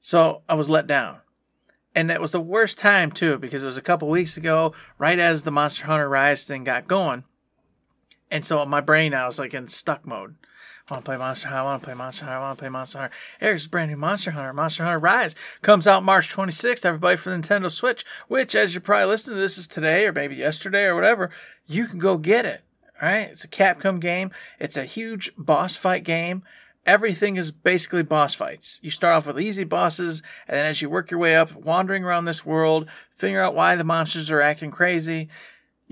[0.00, 1.18] So I was let down.
[1.94, 5.18] And that was the worst time, too, because it was a couple weeks ago, right
[5.18, 7.24] as the Monster Hunter Rise thing got going.
[8.30, 10.36] And so my brain I was like in stuck mode.
[10.88, 11.60] I want to play Monster Hunter.
[11.60, 12.38] I want to play Monster Hunter.
[12.38, 13.14] I want to play Monster Hunter.
[13.40, 14.52] Eric's brand new Monster Hunter.
[14.52, 19.06] Monster Hunter Rise comes out March 26th, everybody, for Nintendo Switch, which, as you're probably
[19.06, 21.30] listening to this, is today or maybe yesterday or whatever.
[21.66, 22.62] You can go get it.
[23.00, 23.28] All right.
[23.28, 24.32] It's a Capcom game.
[24.58, 26.42] It's a huge boss fight game.
[26.84, 28.80] Everything is basically boss fights.
[28.82, 32.02] You start off with easy bosses, and then as you work your way up, wandering
[32.02, 35.28] around this world, figure out why the monsters are acting crazy,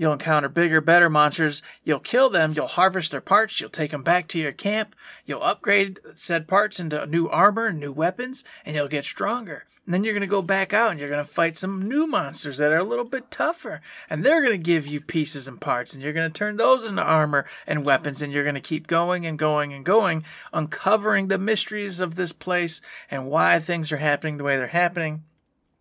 [0.01, 1.61] You'll encounter bigger, better monsters.
[1.83, 2.53] You'll kill them.
[2.55, 3.61] You'll harvest their parts.
[3.61, 4.95] You'll take them back to your camp.
[5.27, 9.65] You'll upgrade said parts into new armor, and new weapons, and you'll get stronger.
[9.85, 12.07] And then you're going to go back out and you're going to fight some new
[12.07, 13.81] monsters that are a little bit tougher.
[14.09, 15.93] And they're going to give you pieces and parts.
[15.93, 18.23] And you're going to turn those into armor and weapons.
[18.23, 22.31] And you're going to keep going and going and going, uncovering the mysteries of this
[22.31, 25.25] place and why things are happening the way they're happening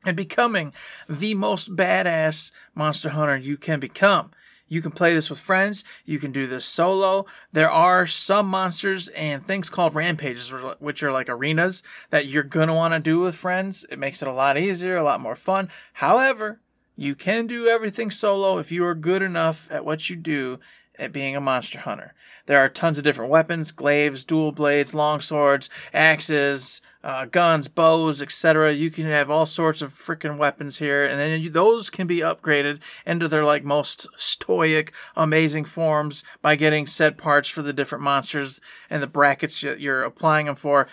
[0.04, 0.72] and becoming
[1.08, 4.30] the most badass monster hunter you can become.
[4.70, 5.82] You can play this with friends.
[6.04, 7.26] You can do this solo.
[7.52, 12.68] There are some monsters and things called rampages, which are like arenas that you're going
[12.68, 13.84] to want to do with friends.
[13.90, 15.70] It makes it a lot easier, a lot more fun.
[15.94, 16.60] However,
[16.96, 20.60] you can do everything solo if you are good enough at what you do
[20.96, 22.14] at being a monster hunter.
[22.46, 28.20] There are tons of different weapons, glaives, dual blades, long swords, axes, uh, guns, bows,
[28.20, 28.72] etc.
[28.72, 32.18] You can have all sorts of freaking weapons here, and then you, those can be
[32.18, 38.04] upgraded into their like most stoic, amazing forms by getting set parts for the different
[38.04, 38.60] monsters
[38.90, 40.88] and the brackets you're applying them for.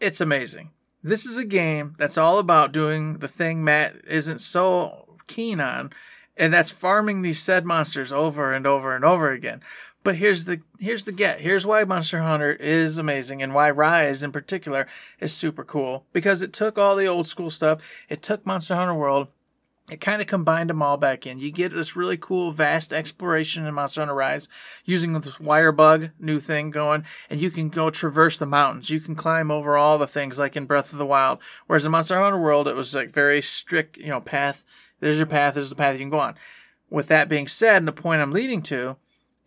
[0.00, 0.70] It's amazing.
[1.02, 5.92] This is a game that's all about doing the thing Matt isn't so keen on,
[6.36, 9.62] and that's farming these said monsters over and over and over again.
[10.02, 11.40] But here's the here's the get.
[11.40, 14.86] Here's why Monster Hunter is amazing and why Rise in particular
[15.20, 17.80] is super cool because it took all the old school stuff.
[18.08, 19.28] It took Monster Hunter World.
[19.90, 21.40] It kind of combined them all back in.
[21.40, 24.48] You get this really cool, vast exploration in Monster Hunter Rise
[24.84, 28.88] using this wire bug new thing going, and you can go traverse the mountains.
[28.88, 31.40] You can climb over all the things like in Breath of the Wild.
[31.66, 34.64] Whereas in Monster Hunter World, it was like very strict, you know, path.
[35.00, 35.54] There's your path.
[35.54, 36.36] There's the path you can go on.
[36.88, 38.96] With that being said, and the point I'm leading to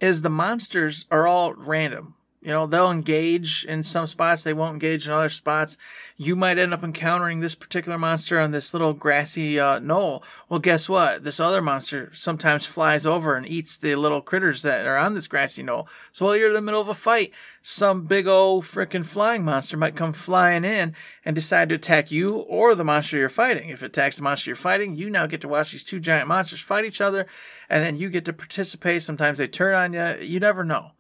[0.04, 2.14] is the monsters are all random.
[2.44, 5.78] You know, they'll engage in some spots, they won't engage in other spots.
[6.18, 10.26] You might end up encountering this particular monster on this little grassy uh, knoll.
[10.50, 11.24] Well, guess what?
[11.24, 15.26] This other monster sometimes flies over and eats the little critters that are on this
[15.26, 15.88] grassy knoll.
[16.12, 19.78] So while you're in the middle of a fight, some big old freaking flying monster
[19.78, 23.70] might come flying in and decide to attack you or the monster you're fighting.
[23.70, 26.28] If it attacks the monster you're fighting, you now get to watch these two giant
[26.28, 27.26] monsters fight each other,
[27.70, 29.02] and then you get to participate.
[29.02, 30.26] Sometimes they turn on you.
[30.26, 30.92] You never know.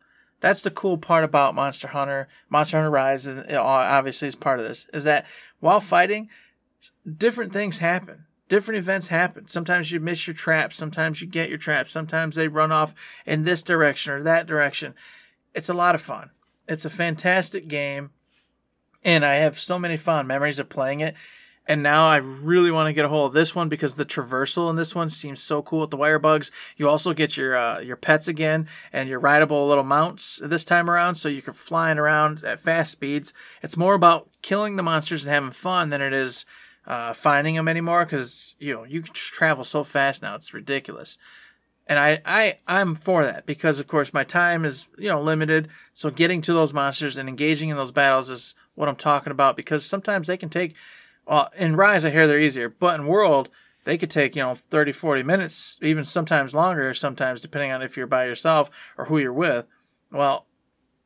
[0.44, 4.68] That's the cool part about Monster Hunter, Monster Hunter Rise, and obviously is part of
[4.68, 5.26] this, is that
[5.62, 6.28] while fighting,
[7.18, 8.26] different things happen.
[8.50, 9.48] Different events happen.
[9.48, 10.76] Sometimes you miss your traps.
[10.76, 11.94] Sometimes you get your traps.
[11.94, 12.94] Sometimes they run off
[13.26, 14.96] in this direction or that direction.
[15.56, 16.32] It's a lot of fun.
[16.68, 18.10] It's a fantastic game.
[19.02, 21.16] And I have so many fond memories of playing it.
[21.66, 24.70] And now I really want to get a hold of this one because the traversal
[24.70, 26.52] in this one seems so cool with the wire bugs.
[26.76, 30.90] You also get your uh, your pets again and your rideable little mounts this time
[30.90, 33.34] around, so you can flying around at fast speeds.
[33.62, 36.46] It's more about killing the monsters and having fun than it is
[36.86, 41.18] uh, finding them anymore because you know you can travel so fast now it's ridiculous.
[41.88, 45.70] And I, I I'm for that because of course my time is you know limited.
[45.94, 49.56] So getting to those monsters and engaging in those battles is what I'm talking about
[49.56, 50.76] because sometimes they can take
[51.26, 53.50] well, in Rise, I hear they're easier, but in World,
[53.86, 57.98] they could take, you know, 30, 40 minutes, even sometimes longer, sometimes depending on if
[57.98, 59.66] you're by yourself or who you're with.
[60.12, 60.48] Well,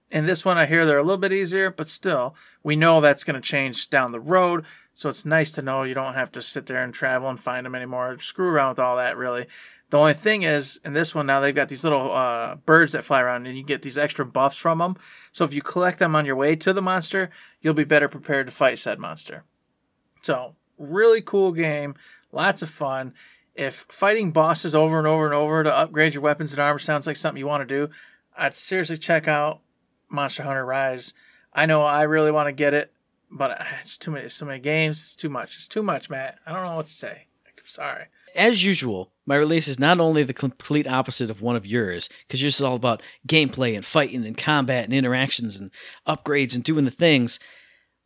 [0.10, 3.24] in this one, I hear they're a little bit easier, but still, we know that's
[3.24, 4.66] going to change down the road.
[4.94, 7.66] So it's nice to know you don't have to sit there and travel and find
[7.66, 8.18] them anymore.
[8.20, 9.48] Screw around with all that, really.
[9.90, 13.06] The only thing is, in this one now, they've got these little uh, birds that
[13.06, 14.98] fly around, and you get these extra buffs from them.
[15.32, 17.30] So if you collect them on your way to the monster,
[17.62, 19.44] you'll be better prepared to fight said monster.
[20.28, 21.96] So, really cool game,
[22.34, 23.14] lots of fun.
[23.56, 27.08] if fighting bosses over and over and over to upgrade your weapons and armor sounds
[27.08, 27.94] like something you want to do,
[28.38, 29.62] I'd seriously check out
[30.10, 31.14] Monster Hunter Rise.
[31.54, 32.92] I know I really want to get it,
[33.32, 35.00] but uh, it's too many, so many games.
[35.00, 35.56] It's too much.
[35.56, 36.40] It's too much, Matt.
[36.46, 37.28] I don't know what to say.
[37.46, 38.08] I'm sorry.
[38.36, 42.42] As usual, my release is not only the complete opposite of one of yours, because
[42.42, 45.72] yours is all about gameplay and fighting and combat and interactions and
[46.06, 47.40] upgrades and doing the things.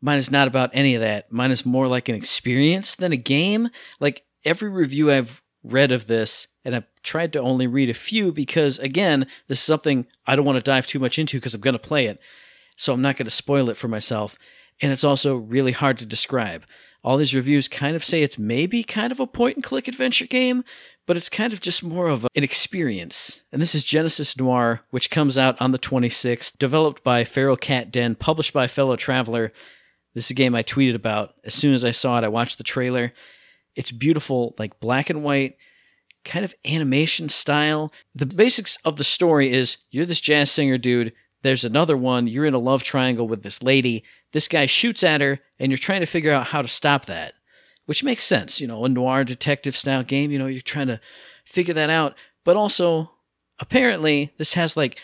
[0.02, 1.32] Mine is not about any of that.
[1.32, 3.70] Mine is more like an experience than a game.
[4.00, 8.32] Like every review I've read of this, and I've tried to only read a few
[8.32, 11.62] because, again, this is something I don't want to dive too much into because I'm
[11.62, 12.20] going to play it.
[12.76, 14.36] So I'm not going to spoil it for myself.
[14.82, 16.66] And it's also really hard to describe.
[17.04, 20.28] All these reviews kind of say it's maybe kind of a point and click adventure
[20.28, 20.64] game,
[21.08, 23.42] but it's kind of just more of an experience.
[23.52, 27.92] And this is Genesis Noir, which comes out on the 26th, developed by Feral Cat
[27.92, 29.52] Den, published by Fellow Traveler.
[30.14, 31.36] This is a game I tweeted about.
[31.44, 33.14] As soon as I saw it, I watched the trailer.
[33.76, 35.56] It's beautiful, like black and white,
[36.26, 37.92] kind of animation style.
[38.14, 41.14] The basics of the story is you're this jazz singer dude.
[41.44, 42.28] There's another one.
[42.28, 44.04] You're in a love triangle with this lady.
[44.32, 47.34] This guy shoots at her, and you're trying to figure out how to stop that,
[47.86, 48.62] which makes sense.
[48.62, 51.00] You know, a noir detective style game, you know, you're trying to
[51.46, 52.16] figure that out.
[52.44, 53.12] But also,
[53.60, 55.00] apparently, this has like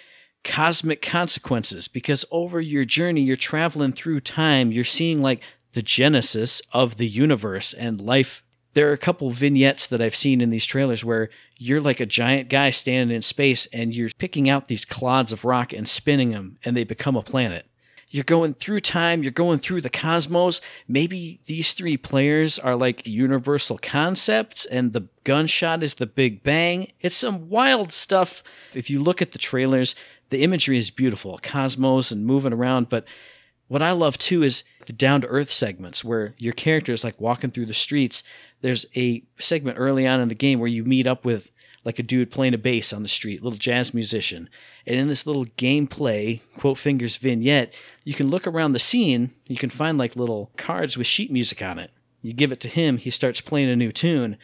[0.48, 4.72] cosmic consequences because over your journey, you're traveling through time.
[4.72, 5.42] You're seeing like
[5.74, 8.44] the genesis of the universe and life
[8.78, 12.06] there are a couple vignettes that I've seen in these trailers where you're like a
[12.06, 16.30] giant guy standing in space and you're picking out these clods of rock and spinning
[16.30, 17.66] them and they become a planet.
[18.10, 20.62] You're going through time, you're going through the cosmos.
[20.88, 26.92] Maybe these three players are like universal concepts and the gunshot is the Big Bang.
[27.02, 28.44] It's some wild stuff.
[28.74, 29.94] If you look at the trailers,
[30.30, 33.06] the imagery is beautiful cosmos and moving around, but
[33.68, 37.20] what I love too is the down to earth segments where your character is like
[37.20, 38.24] walking through the streets
[38.62, 41.52] there's a segment early on in the game where you meet up with
[41.88, 44.50] like a dude playing a bass on the street, little jazz musician.
[44.86, 47.74] And in this little gameplay, quote fingers vignette,
[48.04, 51.62] you can look around the scene, you can find like little cards with sheet music
[51.62, 51.92] on it.
[52.22, 54.36] You give it to him, he starts playing a new tune,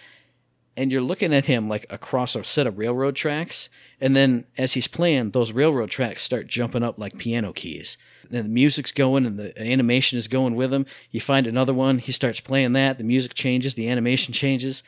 [0.78, 3.68] and you're looking at him like across a set of railroad tracks.
[4.00, 7.98] And then as he's playing, those railroad tracks start jumping up like piano keys
[8.30, 10.86] then the music's going and the animation is going with him.
[11.12, 14.82] You find another one, he starts playing that, the music changes, the animation changes.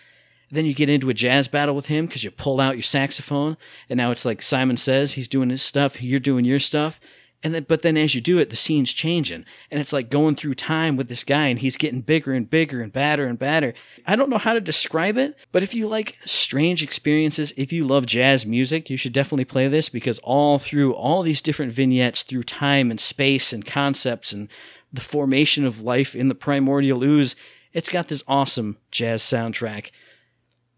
[0.51, 3.57] Then you get into a jazz battle with him because you pull out your saxophone,
[3.89, 6.99] and now it's like Simon says, he's doing his stuff, you're doing your stuff.
[7.43, 10.35] And then, but then as you do it, the scene's changing, and it's like going
[10.35, 13.75] through time with this guy, and he's getting bigger and bigger and badder and badder.
[14.07, 17.85] I don't know how to describe it, but if you like strange experiences, if you
[17.85, 22.23] love jazz music, you should definitely play this because all through all these different vignettes
[22.23, 24.49] through time and space and concepts and
[24.91, 27.35] the formation of life in the primordial ooze,
[27.73, 29.91] it's got this awesome jazz soundtrack.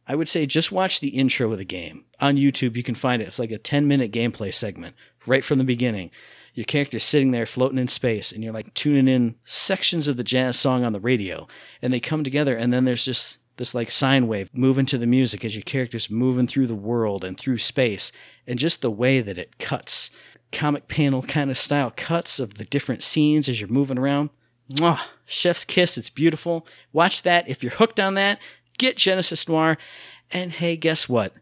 [0.08, 2.06] I would say just watch the intro of the game.
[2.20, 3.28] On YouTube, you can find it.
[3.28, 6.12] It's like a 10 minute gameplay segment right from the beginning.
[6.54, 10.24] Your character's sitting there floating in space and you're like tuning in sections of the
[10.24, 11.48] jazz song on the radio
[11.82, 15.06] and they come together and then there's just this like sine wave moving to the
[15.06, 18.12] music as your character's moving through the world and through space
[18.48, 20.10] and just the way that it cuts.
[20.52, 24.30] Comic panel kind of style cuts of the different scenes as you're moving around.
[24.72, 25.98] Mwah, chef's kiss.
[25.98, 26.66] It's beautiful.
[26.92, 27.48] Watch that.
[27.48, 28.40] If you're hooked on that
[28.78, 29.78] get genesis noir
[30.32, 31.34] and hey guess what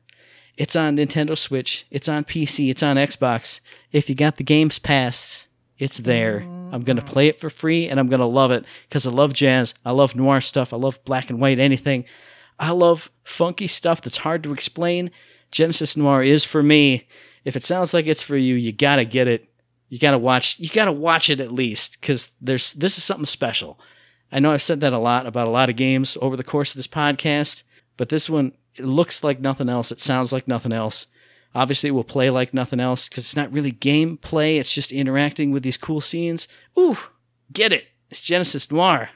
[0.58, 1.86] it's on Nintendo Switch.
[1.92, 2.70] It's on PC.
[2.70, 3.60] It's on Xbox.
[3.92, 6.42] If you got the Games Pass, it's there.
[6.72, 9.12] I'm going to play it for free and I'm going to love it because I
[9.12, 9.74] love jazz.
[9.84, 10.72] I love noir stuff.
[10.72, 12.06] I love black and white, anything.
[12.58, 15.12] I love funky stuff that's hard to explain.
[15.52, 17.08] Genesis Noir is for me.
[17.44, 19.50] If it sounds like it's for you, you got to get it.
[19.90, 23.04] You got to watch you got to watch it at least cuz there's this is
[23.04, 23.80] something special.
[24.32, 26.72] I know I've said that a lot about a lot of games over the course
[26.72, 27.64] of this podcast,
[27.98, 29.92] but this one it looks like nothing else.
[29.92, 31.08] It sounds like nothing else.
[31.54, 34.60] Obviously, it will play like nothing else because it's not really gameplay.
[34.60, 36.50] It's just interacting with these cool scenes.
[36.78, 36.98] Ooh,
[37.54, 37.86] get it.
[38.10, 39.10] It's Genesis Noir.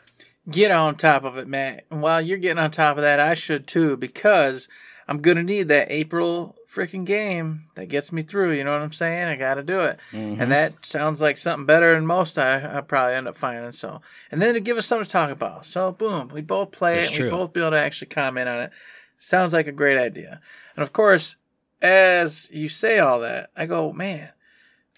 [0.49, 1.85] Get on top of it, Matt.
[1.91, 4.69] And while you're getting on top of that, I should too because
[5.09, 8.51] I'm going to need that April freaking game that gets me through.
[8.51, 9.27] You know what I'm saying?
[9.27, 9.97] I got to do it.
[10.11, 10.39] Mm-hmm.
[10.39, 13.71] And that sounds like something better than most I, I probably end up finding.
[13.71, 15.65] So, and then to give us something to talk about.
[15.65, 17.13] So, boom, we both play That's it.
[17.15, 17.25] True.
[17.25, 18.71] We both be able to actually comment on it.
[19.17, 20.41] Sounds like a great idea.
[20.75, 21.37] And of course,
[21.81, 24.29] as you say all that, I go, man,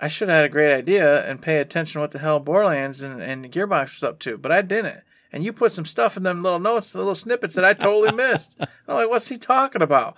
[0.02, 3.02] I should have had a great idea and pay attention to what the hell Borderlands
[3.02, 5.04] and, and Gearbox was up to, but I didn't.
[5.34, 8.12] And you put some stuff in them little notes, the little snippets that I totally
[8.16, 8.58] missed.
[8.60, 10.18] I'm like, what's he talking about?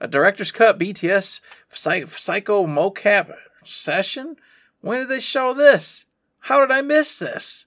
[0.00, 1.40] A director's cut BTS
[1.70, 4.36] psycho mocap session?
[4.80, 6.06] When did they show this?
[6.40, 7.66] How did I miss this?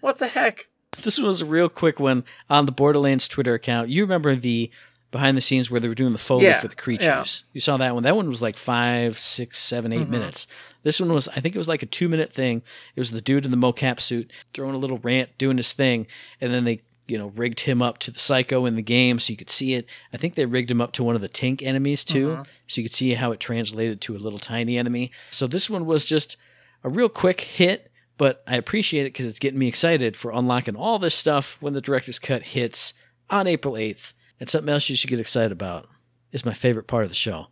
[0.00, 0.68] What the heck?
[1.02, 3.88] This was a real quick one on the Borderlands Twitter account.
[3.88, 4.70] You remember the
[5.10, 7.04] behind the scenes where they were doing the foley Yeah, for the creatures.
[7.06, 7.24] yeah.
[7.54, 8.02] You saw that one.
[8.02, 10.10] That one was like five, six, seven, eight Mhm.
[10.10, 10.46] minutes.
[10.82, 12.62] This one was, I think it was like a two minute thing.
[12.94, 16.06] It was the dude in the mocap suit throwing a little rant, doing his thing,
[16.40, 19.30] and then they, you know, rigged him up to the psycho in the game so
[19.32, 19.86] you could see it.
[20.12, 22.46] I think they rigged him up to one of the tank enemies too, Mhm.
[22.68, 25.10] so you could see how it translated to a little tiny enemy.
[25.30, 26.36] So this one was just
[26.84, 30.76] a real quick hit, but I appreciate it because it's getting me excited for unlocking
[30.76, 32.92] all this stuff when the director's cut hits
[33.30, 34.12] on April 8th.
[34.40, 35.88] And something else you should get excited about
[36.30, 37.48] is my favorite part of the show.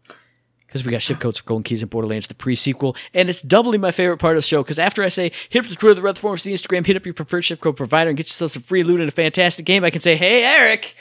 [0.66, 3.78] Because we got ship codes for Golden Keys and Borderlands, the pre-sequel, and it's doubly
[3.78, 4.62] my favorite part of the show.
[4.62, 7.04] Because after I say hit up the Twitter, the Red Forums, the Instagram, hit up
[7.04, 9.84] your preferred ship code provider, and get yourself some free loot and a fantastic game,
[9.84, 10.96] I can say, "Hey, Eric,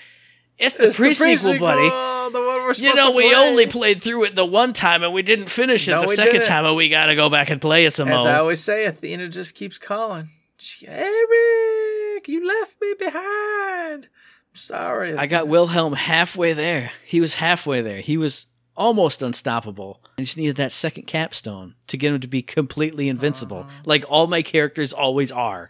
[0.57, 1.89] it's the It's pre-sequel, buddy."
[2.31, 5.49] The we're You know, we only played through it the one time, and we didn't
[5.49, 6.47] finish it No, the second didn't.
[6.47, 8.27] time, and we got to go back and play it some As more.
[8.29, 10.29] I always say, Athena just keeps calling.
[10.57, 14.05] She, Eric, you left me behind.
[14.05, 15.15] I'm sorry.
[15.15, 16.91] I got Wilhelm halfway there.
[17.05, 18.01] He was halfway there.
[18.01, 18.45] He was
[18.75, 20.01] almost unstoppable.
[20.17, 24.27] I just needed that second capstone to get him to be completely invincible, like all
[24.27, 25.69] my characters always are.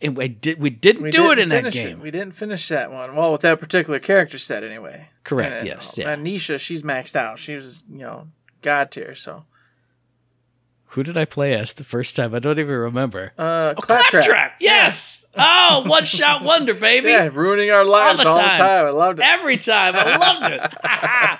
[0.00, 2.00] And we did we didn't We do it didn't in that game.
[2.00, 3.14] We didn't finish that one.
[3.16, 5.08] Well, with that particular character set, anyway.
[5.22, 5.60] Correct.
[5.60, 5.98] And, yes.
[5.98, 6.10] uh, Yeah.
[6.10, 7.38] And Nisha, she's maxed out.
[7.38, 8.26] She was, you know,
[8.60, 9.14] god tier.
[9.14, 9.44] So,
[10.88, 12.34] Who did I play as the first time?
[12.34, 13.32] I don't even remember.
[13.38, 14.56] uh, Oh, Claptrap.
[14.60, 15.24] Yes.
[15.36, 17.08] oh, one shot wonder, baby.
[17.10, 18.58] Yeah, ruining our lives the all the time.
[18.58, 18.86] time.
[18.86, 19.24] I loved it.
[19.24, 19.94] Every time.
[19.96, 20.52] I loved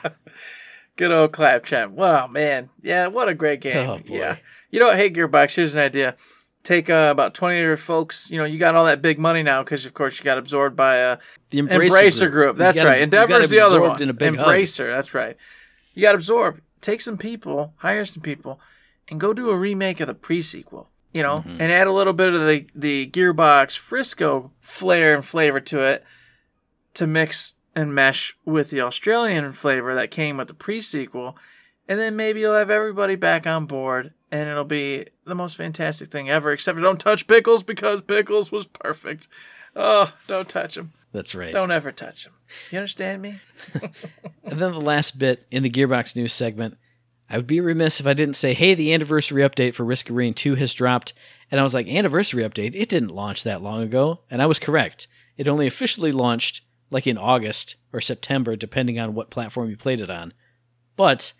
[0.07, 0.12] it.
[0.97, 1.90] Good old Claptrap.
[1.90, 2.70] Wow, man.
[2.82, 3.88] Yeah, what a great game.
[3.90, 4.01] Oh.
[4.07, 4.36] Yeah.
[4.70, 4.97] You know what?
[4.97, 6.16] Hey, Gearbox, here's an idea.
[6.62, 8.30] Take uh, about 20 of your folks.
[8.30, 10.76] You know, you got all that big money now because, of course, you got absorbed
[10.76, 11.16] by uh,
[11.51, 12.55] the Embracer, Embracer, Group.
[12.57, 13.01] You That's right.
[13.01, 13.99] abs- you got Endeavor's the other one.
[14.16, 14.47] Big hug.
[14.47, 14.95] Embracer.
[14.95, 15.36] That's right.
[15.95, 16.61] You got absorbed.
[16.80, 18.61] Take some people, hire some people,
[19.09, 20.88] and go do a remake of the pre-sequel.
[21.12, 21.61] You know, Mm-hmm.
[21.61, 26.05] and add a little bit of the the Gearbox Frisco flair and flavor to it
[26.95, 31.37] to mix and mesh with the Australian flavor that came with the pre-sequel,
[31.89, 36.11] and then maybe you'll have everybody back on board, and it'll be the most fantastic
[36.11, 36.53] thing ever.
[36.53, 39.29] Except don't touch Pickles because Pickles was perfect.
[39.77, 40.93] Oh, don't touch him.
[41.12, 41.53] That's right.
[41.53, 42.33] Don't ever touch him.
[42.70, 43.41] You understand me?
[44.45, 46.77] And then the last bit in the Gearbox News segment,
[47.31, 50.16] I would be remiss if I didn't say, hey, the anniversary update for Risk of
[50.16, 51.14] Rain 2 has dropped.
[51.51, 52.75] And I was like, anniversary update?
[52.75, 54.20] It didn't launch that long ago.
[54.31, 55.09] And I was correct.
[55.39, 56.61] It only officially launched
[56.95, 60.32] like in August or September, depending on what platform you played it on.
[60.95, 61.32] But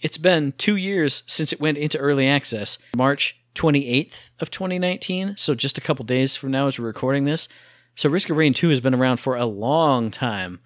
[0.00, 5.34] it's been two years since it went into early access, March 28th of 2019.
[5.36, 7.46] So just a couple days from now as we're recording this.
[7.94, 10.60] So Risk of Rain 2 has been around for a long time,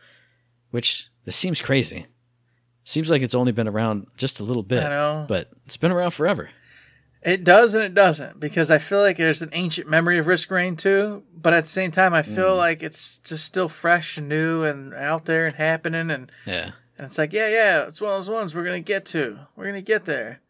[0.71, 2.07] which this seems crazy.
[2.85, 5.27] Seems like it's only been around just a little bit, I know.
[5.29, 6.51] but it's been around forever.
[7.23, 10.51] It does and it doesn't because I feel like there's an ancient memory of Risk
[10.51, 12.35] Rain too, but at the same time, I Mm.
[12.35, 16.11] feel like it's just still fresh and new and out there and happening.
[16.11, 16.71] And, Yeah.
[16.97, 19.41] and it's like, yeah, yeah, it's one of those ones we're going to get to.
[19.55, 20.41] We're going to get there.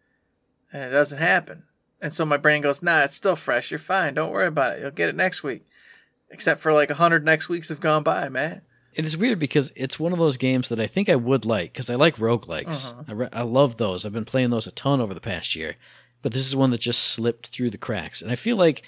[0.73, 1.64] And it doesn't happen.
[2.01, 3.73] And so my brain goes, nah, it's still fresh.
[3.73, 4.14] You're fine.
[4.14, 4.81] Don't worry about it.
[4.81, 5.66] You'll get it next week.
[6.31, 8.62] Except for like a hundred next weeks have gone by, man.
[8.95, 11.73] It is weird because it's one of those games that I think I would like
[11.73, 12.91] because I like roguelikes.
[12.93, 13.03] Uh-huh.
[13.09, 14.07] I, re- I love those.
[14.07, 15.75] I've been playing those a ton over the past year.
[16.23, 18.21] But this is one that just slipped through the cracks.
[18.21, 18.83] And I feel like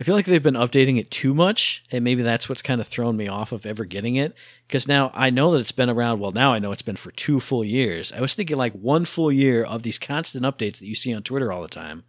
[0.00, 2.88] I feel like they've been updating it too much, and maybe that's what's kind of
[2.88, 4.34] thrown me off of ever getting it.
[4.66, 6.18] Because now I know that it's been around.
[6.18, 8.10] Well, now I know it's been for two full years.
[8.10, 11.22] I was thinking like one full year of these constant updates that you see on
[11.22, 12.02] Twitter all the time.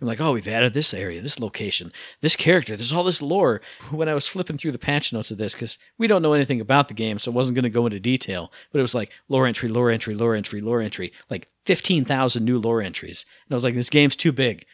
[0.00, 2.76] I'm like, oh, we've added this area, this location, this character.
[2.76, 3.60] There's all this lore.
[3.90, 6.60] When I was flipping through the patch notes of this, because we don't know anything
[6.60, 9.10] about the game, so I wasn't going to go into detail, but it was like
[9.28, 13.24] lore entry, lore entry, lore entry, lore entry, like 15,000 new lore entries.
[13.46, 14.66] And I was like, this game's too big.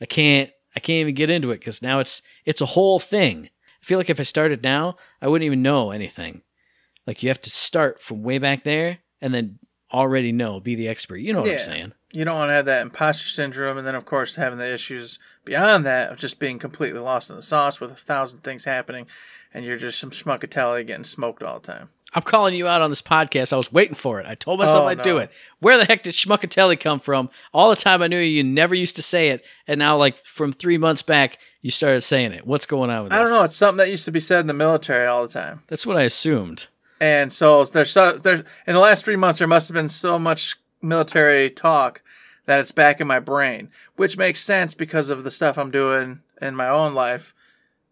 [0.00, 3.50] I can't, I can't even get into it because now it's, it's a whole thing.
[3.82, 6.42] I feel like if I started now, I wouldn't even know anything.
[7.06, 9.58] Like you have to start from way back there and then
[9.92, 11.18] already know, be the expert.
[11.18, 11.54] You know what Yeah.
[11.54, 11.92] I'm saying?
[12.14, 15.18] You don't want to have that imposter syndrome, and then of course having the issues
[15.44, 19.06] beyond that of just being completely lost in the sauce with a thousand things happening,
[19.52, 21.88] and you're just some schmuckatelli getting smoked all the time.
[22.16, 23.52] I'm calling you out on this podcast.
[23.52, 24.26] I was waiting for it.
[24.26, 25.32] I told myself Oh, I'd do it.
[25.58, 27.28] Where the heck did Schmuckatelli come from?
[27.52, 30.18] All the time I knew you, you never used to say it, and now like
[30.24, 32.46] from three months back, you started saying it.
[32.46, 33.20] What's going on with I this?
[33.20, 33.44] I don't know.
[33.44, 35.96] It's something that used to be said in the military all the time, That's what
[35.96, 36.68] I assumed.
[37.00, 40.16] and so there's so there's in the last three months there must have been so
[40.16, 42.00] much military talk
[42.46, 46.20] that it's back in my brain, which makes sense because of the stuff I'm doing
[46.40, 47.34] in my own life.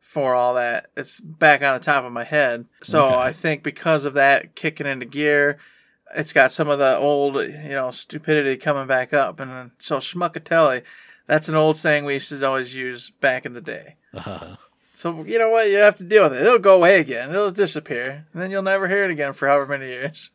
[0.01, 2.67] For all that, it's back on the top of my head.
[2.83, 3.15] So Okay.
[3.17, 5.57] I think because of that kicking into gear,
[6.15, 9.41] it's got some of the old, you know, stupidity coming back up.
[9.41, 10.83] And so schmuckatelli,
[11.27, 13.97] that's an old saying we used to always use back in the day.
[14.13, 14.57] Uh,
[14.93, 15.71] So you know what?
[15.71, 16.43] You have to deal with it.
[16.43, 17.31] It'll go away again.
[17.31, 20.31] It'll disappear, and then you'll never hear it again for however many years.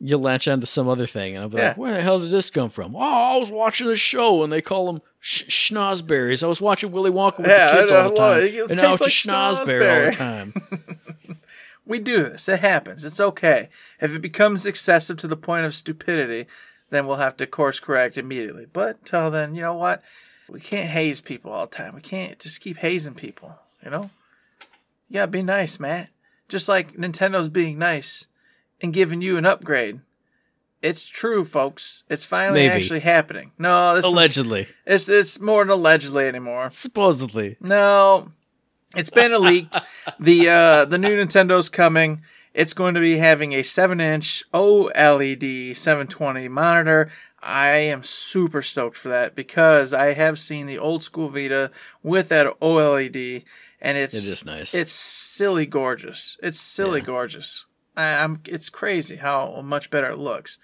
[0.00, 1.68] You'll latch onto some other thing, and I'll be Yeah.
[1.68, 4.52] like, "Where the hell did this come from?" Oh, I was watching a show, and
[4.52, 6.42] they call them sh- schnozberries.
[6.42, 8.54] I was watching Willy Wonka with Yeah, the kids I- I all the time, it.
[8.70, 10.54] And now it's tastes a like schnozberry all the time.
[11.86, 12.50] We do this.
[12.50, 13.02] It happens.
[13.06, 13.70] It's okay.
[13.98, 16.46] If it becomes excessive to the point of stupidity,
[16.90, 18.66] then we'll have to course correct immediately.
[18.70, 20.02] But till then, you know what?
[20.50, 21.94] We can't haze people all the time.
[21.94, 24.10] We can't just keep hazing people, you know?
[25.08, 26.10] Yeah, be nice, Matt.
[26.50, 28.26] Just like Nintendo's being nice
[28.80, 30.00] and giving you an upgrade.
[30.80, 32.04] It's true, folks.
[32.08, 32.74] It's finally Maybe.
[32.74, 33.50] actually happening.
[33.58, 36.70] No, this Allegedly, It's it's more than allegedly anymore.
[36.72, 37.56] supposedly.
[37.60, 38.30] No,
[38.94, 39.76] it's been leaked.
[40.20, 42.22] the uh, the new Nintendo's coming.
[42.54, 47.10] It's going to be having a seven inch OLED 720 monitor.
[47.42, 51.70] I am super stoked for that because I have seen the old school Vita
[52.02, 53.44] with that OLED,
[53.80, 54.74] and it's It is nice.
[54.74, 56.36] It's silly gorgeous.
[56.42, 57.06] It's silly Yeah.
[57.06, 57.64] gorgeous.
[57.98, 58.40] I, I'm.
[58.46, 60.58] It's crazy how much better it looks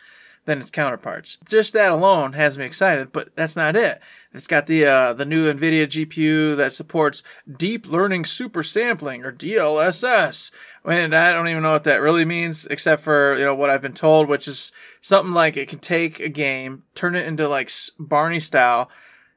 [0.45, 1.39] than its counterparts.
[1.49, 4.01] Just that alone has me excited, but that's not it.
[4.33, 7.23] It's got the uh, the new NVIDIA GPU that supports
[7.57, 10.51] deep learning super sampling or DLSS.
[10.85, 13.83] And I don't even know what that really means, except for you know what I've
[13.83, 17.71] been told, which is something like it can take a game, turn it into like
[17.99, 18.91] Barney style,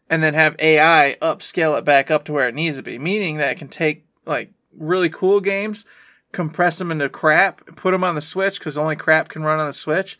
[0.10, 3.00] and then have AI upscale it back up to where it needs to be.
[3.00, 5.86] Meaning that it can take like really cool games,
[6.38, 9.66] compress them into crap, put them on the Switch because only crap can run on
[9.66, 10.18] the Switch,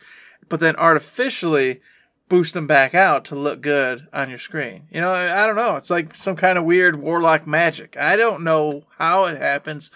[0.50, 1.80] but then artificially
[2.28, 4.88] boost them back out to look good on your screen.
[4.92, 5.76] You know, I don't know.
[5.76, 7.96] It's like some kind of weird warlock magic.
[7.98, 9.92] I don't know how it happens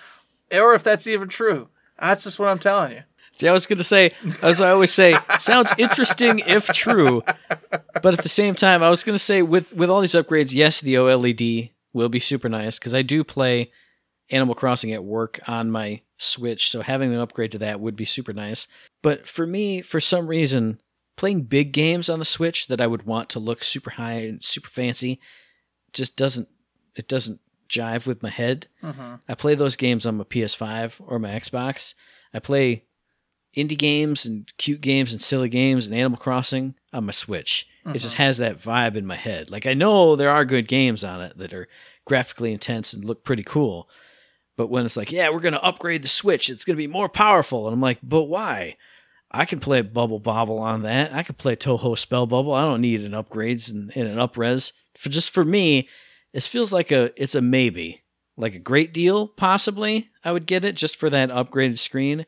[0.51, 1.69] or if that's even true.
[1.99, 3.01] That's just what I'm telling you.
[3.38, 4.11] See, I was going to say,
[4.43, 7.24] as I always say, sounds interesting if true,
[8.01, 10.53] but at the same time, I was going to say with with all these upgrades,
[10.53, 13.72] yes, the OLED will be super nice because I do play
[14.32, 18.05] Animal Crossing at work on my Switch, so having an upgrade to that would be
[18.05, 18.67] super nice.
[19.01, 20.80] But for me, for some reason,
[21.17, 24.43] playing big games on the Switch that I would want to look super high and
[24.43, 25.19] super fancy
[25.93, 26.47] just doesn't
[26.95, 28.67] it doesn't jive with my head.
[28.84, 29.15] Mm-hmm.
[29.28, 31.93] I play those games on my PS5 or my Xbox.
[32.34, 32.86] I play
[33.55, 37.67] indie games and cute games and silly games and Animal Crossing on my Switch.
[37.86, 39.49] It just has that vibe in my head.
[39.49, 41.67] Like I know there are good games on it that are
[42.05, 43.89] graphically intense and look pretty cool.
[44.62, 46.86] But when it's like, yeah, we're going to upgrade the Switch, it's going to be
[46.86, 47.66] more powerful.
[47.66, 48.78] And I'm like, but why?
[49.32, 51.12] I can play Bubble Bobble on that.
[51.16, 52.53] I can play Touhou Spell Bubble.
[52.53, 54.72] I don't need an upgrades and, and an upres.
[54.95, 55.89] For just for me,
[56.32, 58.03] this feels like a it's a maybe.
[58.38, 60.12] Like a great deal, possibly.
[60.24, 62.28] I would get it just for that upgraded screen.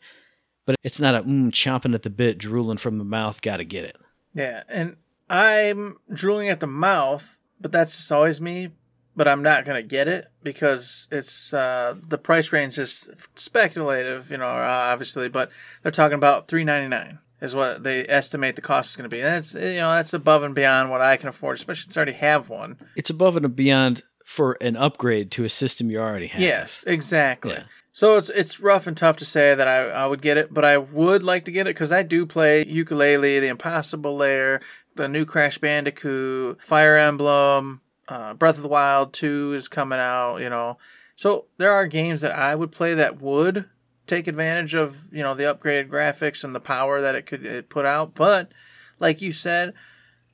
[0.65, 3.83] But it's not a mm, chomping at the bit, drooling from the mouth, gotta get
[3.83, 3.97] it.
[4.33, 4.95] Yeah, and
[5.29, 8.71] I'm drooling at the mouth, but that's just always me.
[9.15, 14.37] But I'm not gonna get it because it's uh, the price range is speculative, you
[14.37, 15.29] know, uh, obviously.
[15.29, 15.51] But
[15.81, 19.13] they're talking about three ninety nine is what they estimate the cost is going to
[19.13, 19.19] be.
[19.19, 21.99] And that's you know that's above and beyond what I can afford, especially since I
[21.99, 22.77] already have one.
[22.95, 26.41] It's above and beyond for an upgrade to a system you already have.
[26.41, 27.53] Yes, exactly.
[27.53, 27.63] Yeah.
[27.91, 30.65] So it's it's rough and tough to say that I, I would get it, but
[30.65, 34.61] I would like to get it because I do play Yooka-Laylee, The Impossible Lair,
[34.95, 40.37] the new Crash Bandicoot, Fire Emblem, uh, Breath of the Wild 2 is coming out,
[40.37, 40.77] you know.
[41.15, 43.65] So there are games that I would play that would
[44.07, 47.69] take advantage of, you know, the upgraded graphics and the power that it could it
[47.69, 48.51] put out, but
[48.99, 49.73] like you said,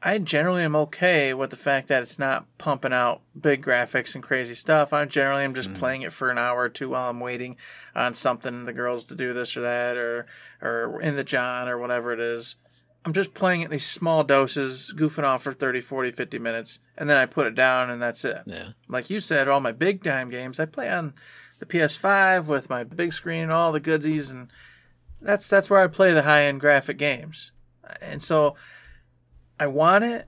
[0.02, 4.24] I generally am okay with the fact that it's not pumping out big graphics and
[4.24, 4.94] crazy stuff.
[4.94, 7.58] I generally am just playing it for an hour or two while I'm waiting
[7.94, 10.26] on something, the girls to do this or that, or
[10.62, 12.56] or in the John or whatever it is.
[13.10, 16.78] I'm just playing it in these small doses, goofing off for 30, 40, 50 minutes,
[16.96, 18.44] and then I put it down and that's it.
[18.46, 18.74] Yeah.
[18.88, 21.16] Like you said, all my big time games I play on
[21.58, 24.52] the PS5 with my big screen and all the goodies, and
[25.20, 27.52] that's that's where I play the high end graphic games.
[28.00, 28.54] And so
[29.60, 30.28] I want it,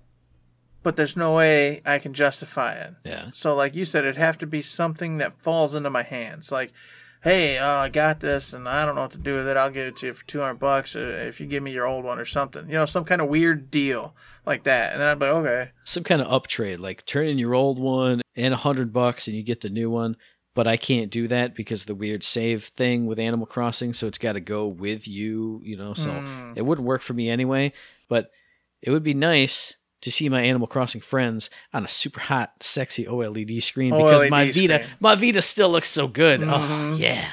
[0.81, 2.95] but there's no way I can justify it.
[3.05, 3.29] Yeah.
[3.31, 6.51] So, like you said, it'd have to be something that falls into my hands.
[6.51, 6.73] Like,
[7.21, 9.57] hey, uh, I got this, and I don't know what to do with it.
[9.57, 11.85] I'll give it to you for two hundred bucks uh, if you give me your
[11.85, 12.67] old one or something.
[12.67, 14.13] You know, some kind of weird deal
[14.45, 14.91] like that.
[14.93, 17.53] And then I'd be like, okay, Some kind of up trade, like turn in your
[17.53, 20.17] old one and a hundred bucks and you get the new one.
[20.53, 24.07] But I can't do that because of the weird save thing with Animal Crossing, so
[24.07, 25.93] it's got to go with you, you know.
[25.93, 26.57] So Mm.
[26.57, 27.71] it wouldn't work for me anyway.
[28.09, 28.31] But
[28.81, 33.05] it would be nice to see my Animal Crossing friends on a super hot, sexy
[33.05, 34.89] OLED screen because my Vita, screen.
[34.99, 36.41] my Vita still looks so good.
[36.43, 36.99] Oh Mhm.
[36.99, 37.31] yeah,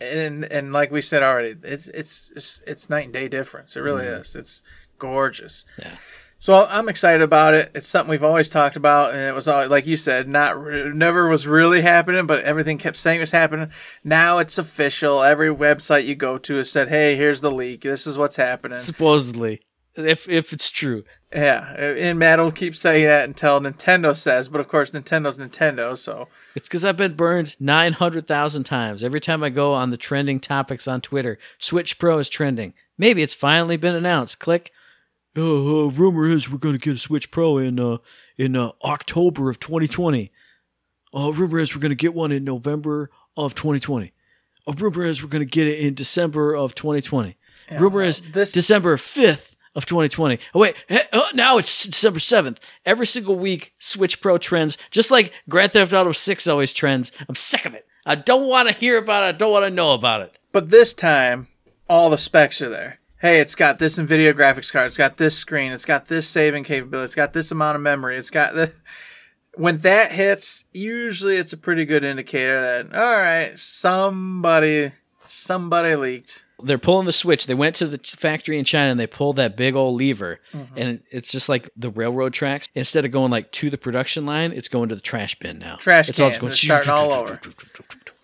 [0.00, 3.76] and and like we said already, it's it's it's, it's night and day difference.
[3.76, 4.34] It really is.
[4.34, 4.62] It's
[4.98, 5.64] gorgeous.
[5.78, 5.96] Yeah.
[6.40, 7.72] So I'm excited about it.
[7.74, 10.56] It's something we've always talked about, and it was all like you said, not
[10.94, 13.70] never was really happening, but everything kept saying it was happening.
[14.04, 15.20] Now it's official.
[15.24, 17.80] Every website you go to has said, "Hey, here's the leak.
[17.80, 19.62] This is what's happening." Supposedly,
[19.98, 21.04] if if it's true.
[21.34, 25.96] Yeah, and Matt will keep saying that until Nintendo says, but of course Nintendo's Nintendo,
[25.98, 29.04] so It's because I've been burned 900,000 times.
[29.04, 32.72] Every time I go on the trending topics on Twitter, Switch Pro is trending.
[32.96, 34.38] Maybe it's finally been announced.
[34.38, 34.72] Click.
[35.36, 37.98] Oh, uh, rumor is we're going to get a Switch Pro in uh,
[38.38, 40.32] in uh, October of 2020.
[41.14, 44.12] Uh, rumor is we're going to get one in November of 2020.
[44.66, 47.36] Uh, rumor is we're going to get it in December of 2020.
[47.70, 50.38] Yeah, rumor well, is this- December 5th of 2020.
[50.54, 52.58] Oh, wait, eh, oh, now it's December 7th.
[52.84, 57.12] Every single week, Switch Pro trends, just like Grand Theft Auto 6 always trends.
[57.28, 57.86] I'm sick of it.
[58.04, 59.26] I don't want to hear about it.
[59.26, 60.36] I don't want to know about it.
[60.52, 61.46] But this time,
[61.88, 62.98] all the specs are there.
[63.20, 64.86] Hey, it's got this NVIDIA graphics card.
[64.86, 65.72] It's got this screen.
[65.72, 67.04] It's got this saving capability.
[67.04, 68.18] It's got this amount of memory.
[68.18, 68.72] It's got the.
[69.54, 74.92] When that hits, usually it's a pretty good indicator that all right, somebody,
[75.26, 76.44] somebody leaked.
[76.62, 77.46] They're pulling the switch.
[77.46, 80.40] They went to the factory in China and they pulled that big old lever.
[80.52, 80.74] Mm-hmm.
[80.76, 82.68] And it's just like the railroad tracks.
[82.74, 85.76] Instead of going like to the production line, it's going to the trash bin now.
[85.76, 86.40] Trash it's all can.
[86.48, 87.40] just It's starting all over.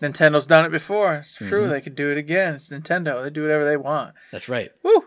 [0.01, 1.15] Nintendo's done it before.
[1.15, 1.61] It's true.
[1.61, 1.71] Mm-hmm.
[1.71, 2.55] They could do it again.
[2.55, 3.23] It's Nintendo.
[3.23, 4.13] They do whatever they want.
[4.31, 4.71] That's right.
[4.83, 5.05] Woo!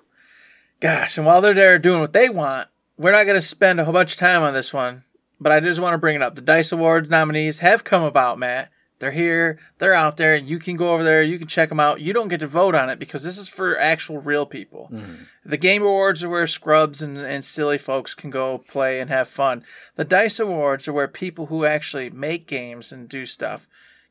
[0.80, 3.84] Gosh, and while they're there doing what they want, we're not going to spend a
[3.84, 5.04] whole bunch of time on this one.
[5.40, 6.34] But I just want to bring it up.
[6.34, 8.70] The Dice Awards nominees have come about, Matt.
[8.98, 9.58] They're here.
[9.78, 10.36] They're out there.
[10.36, 11.22] You can go over there.
[11.22, 12.00] You can check them out.
[12.00, 14.90] You don't get to vote on it because this is for actual real people.
[14.92, 15.14] Mm-hmm.
[15.44, 19.28] The Game Awards are where scrubs and, and silly folks can go play and have
[19.28, 19.64] fun.
[19.94, 23.66] The Dice Awards are where people who actually make games and do stuff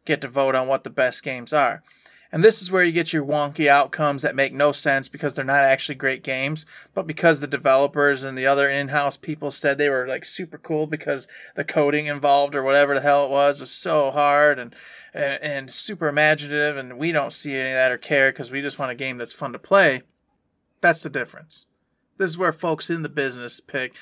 [0.05, 1.83] get to vote on what the best games are.
[2.31, 5.45] And this is where you get your wonky outcomes that make no sense because they're
[5.45, 9.89] not actually great games, but because the developers and the other in-house people said they
[9.89, 13.71] were like super cool because the coding involved or whatever the hell it was was
[13.71, 14.75] so hard and
[15.13, 18.61] and, and super imaginative and we don't see any of that or care because we
[18.61, 20.01] just want a game that's fun to play.
[20.81, 21.65] That's the difference.
[22.17, 23.93] This is where folks in the business pick,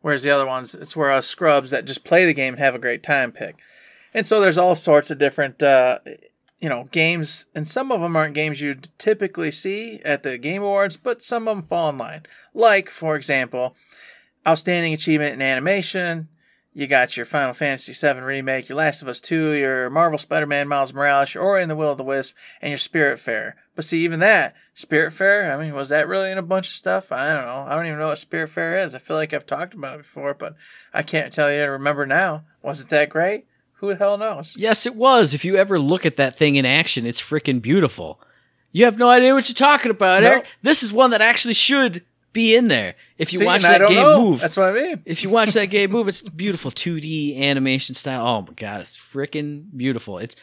[0.00, 2.74] whereas the other ones, it's where us scrubs that just play the game and have
[2.74, 3.56] a great time pick.
[4.12, 5.98] And so there's all sorts of different, uh,
[6.60, 10.62] you know, games, and some of them aren't games you'd typically see at the Game
[10.62, 12.22] Awards, but some of them fall in line.
[12.52, 13.76] Like, for example,
[14.46, 16.28] Outstanding Achievement in Animation.
[16.72, 20.46] You got your Final Fantasy VII Remake, your Last of Us 2, your Marvel Spider
[20.46, 23.54] Man Miles Morales, your Ori and the Will of the Wisp, and your Spiritfarer.
[23.74, 27.10] But see, even that, Spiritfarer, I mean, was that really in a bunch of stuff?
[27.10, 27.66] I don't know.
[27.66, 28.94] I don't even know what Spiritfarer is.
[28.94, 30.54] I feel like I've talked about it before, but
[30.94, 32.44] I can't tell you to remember now.
[32.62, 33.46] Was it that great?
[33.80, 34.54] Who the hell knows?
[34.56, 35.34] Yes, it was.
[35.34, 38.20] If you ever look at that thing in action, it's freaking beautiful.
[38.72, 40.28] You have no idea what you're talking about, No.
[40.30, 40.46] Eric.
[40.62, 42.94] This is one that actually should be in there.
[43.16, 44.20] If you See, watch that game know.
[44.20, 45.02] move, That's what I mean.
[45.04, 48.26] if you watch that game move, it's beautiful 2D animation style.
[48.26, 50.18] Oh my god, it's freaking beautiful.
[50.18, 50.36] It's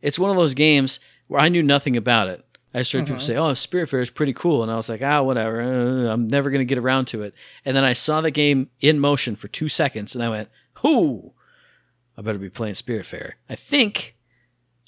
[0.00, 2.44] it's one of those games where I knew nothing about it.
[2.74, 5.20] I just heard people say, "Oh, Spiritfarer is pretty cool," and I was like, "Ah,
[5.22, 5.60] whatever.
[5.60, 7.34] Uh, I'm never gonna get around to it."
[7.64, 10.48] And then I saw the game in motion for two seconds, and I went,
[10.82, 11.32] "Whoo!
[12.16, 14.16] I better be playing Spiritfarer." I think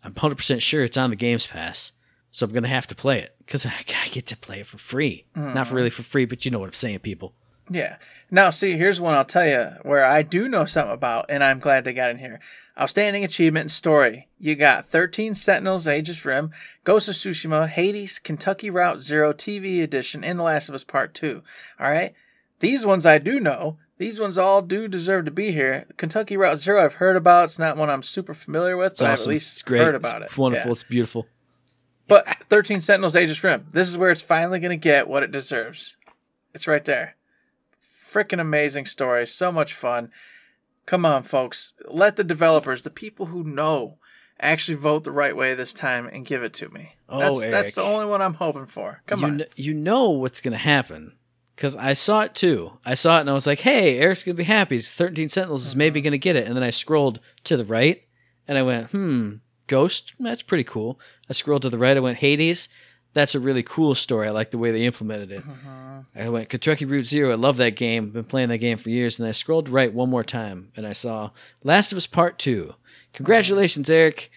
[0.02, 1.92] I'm 100 percent sure it's on the Games Pass,
[2.30, 4.78] so I'm gonna have to play it because I, I get to play it for
[4.78, 5.26] free.
[5.34, 7.34] Not for really for free, but you know what I'm saying, people.
[7.70, 7.96] Yeah.
[8.30, 11.60] Now, see, here's one I'll tell you where I do know something about, and I'm
[11.60, 12.40] glad they got in here.
[12.78, 14.28] Outstanding achievement and story.
[14.38, 16.50] You got 13 Sentinels, Aegis Rim,
[16.82, 21.14] Ghost of Tsushima, Hades, Kentucky Route Zero TV Edition, and The Last of Us Part
[21.14, 21.42] 2.
[21.78, 22.12] All right?
[22.58, 23.78] These ones I do know.
[23.96, 25.86] These ones all do deserve to be here.
[25.96, 27.44] Kentucky Route Zero I've heard about.
[27.44, 29.32] It's not one I'm super familiar with, It's but I've awesome.
[29.32, 29.82] at it's least great.
[29.82, 30.26] heard about it.
[30.26, 30.38] it's it.
[30.38, 30.68] wonderful.
[30.68, 30.72] Yeah.
[30.72, 31.26] It's beautiful.
[32.08, 33.66] But 13 Sentinels Aegis Rim.
[33.72, 35.96] This is where it's finally going to get what it deserves.
[36.52, 37.16] It's right there.
[38.10, 39.26] Freaking amazing story.
[39.26, 40.10] So much fun.
[40.86, 41.72] Come on, folks.
[41.88, 43.98] Let the developers, the people who know,
[44.38, 46.96] actually vote the right way this time and give it to me.
[47.08, 47.50] Oh, that's, Eric.
[47.52, 49.00] that's the only one I'm hoping for.
[49.06, 49.38] Come you on.
[49.38, 51.14] kn- you know what's going to happen
[51.54, 52.78] because I saw it too.
[52.84, 54.78] I saw it and I was like, "Hey, Eric's going to be happy.
[54.78, 56.04] 13 Sentinels is maybe uh-huh.
[56.04, 58.02] going to get it." And then I scrolled to the right
[58.46, 59.36] and I went, "Hmm,
[59.66, 60.14] Ghost.
[60.18, 60.98] That's pretty cool."
[61.28, 61.96] I scrolled to the right.
[61.96, 62.68] I went, "Hades.
[63.12, 64.26] That's a really cool story.
[64.26, 65.84] I like the way they implemented it." Uh-huh.
[66.14, 67.32] I went Kentucky Route Zero.
[67.32, 68.10] I love that game.
[68.10, 69.18] Been playing that game for years.
[69.18, 71.30] And I scrolled right one more time and I saw
[71.62, 72.66] Last of Us Part Two.
[72.68, 72.78] Uh-huh.
[73.14, 74.30] Congratulations, Eric.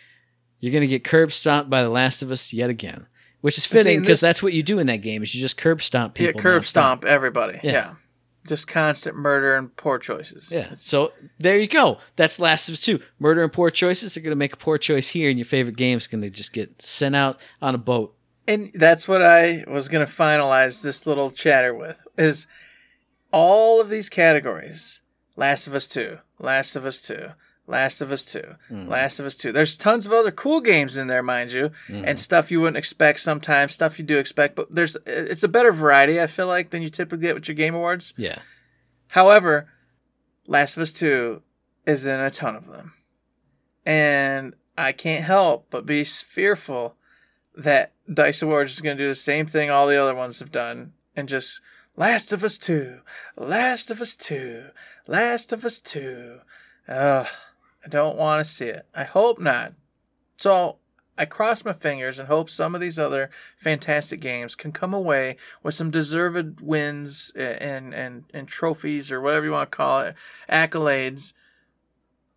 [0.60, 3.08] You're gonna get curb stomped by The Last of Us yet again,
[3.42, 5.24] which is fitting because that's what you do in that game.
[5.24, 6.34] Is you just curb stomp people.
[6.40, 7.60] Yeah, curb stomp everybody.
[7.64, 7.72] Yeah.
[7.72, 7.94] Yeah.
[8.48, 10.50] Just constant murder and poor choices.
[10.52, 10.60] Yeah.
[10.62, 11.98] It's- So there you go.
[12.16, 13.02] That's Last of Us Two.
[13.20, 14.14] Murder and poor choices.
[14.14, 17.16] They're gonna make a poor choice here, and your favorite game's gonna just get sent
[17.16, 18.14] out on a boat.
[18.50, 22.48] and that's what I was going to finalize this little chatter with is
[23.34, 25.02] all of these categories
[25.36, 27.28] Last of Us 2, Last of Us 2,
[27.68, 28.42] Last of Us 2,
[28.72, 28.88] Mm.
[28.88, 29.52] Last of Us 2.
[29.52, 32.06] There's tons of other cool games in there, mind you, Mm-hmm.
[32.06, 35.72] and stuff you wouldn't expect sometimes, stuff you do expect, but there's it's a better
[35.74, 38.14] variety, I feel like, than you typically get with your Game Awards.
[38.18, 38.40] Yeah.
[39.10, 39.68] However,
[40.48, 41.42] Last of Us 2
[41.86, 42.94] is in a ton of them.
[43.86, 46.96] And I can't help but be fearful
[47.56, 50.52] that Dice Awards is going to do the same thing all the other ones have
[50.52, 51.62] done and just
[51.96, 53.00] Last of Us 2,
[53.38, 54.66] Last of Us 2,
[55.08, 56.40] Last of Us 2.
[56.88, 57.28] Ugh,
[57.86, 58.86] I don't want to see it.
[58.94, 59.74] I hope not.
[60.36, 60.78] So
[61.18, 65.38] I cross my fingers and hope some of these other fantastic games can come away
[65.64, 70.16] with some deserved wins and and and trophies or whatever you want to call it,
[70.50, 71.34] accolades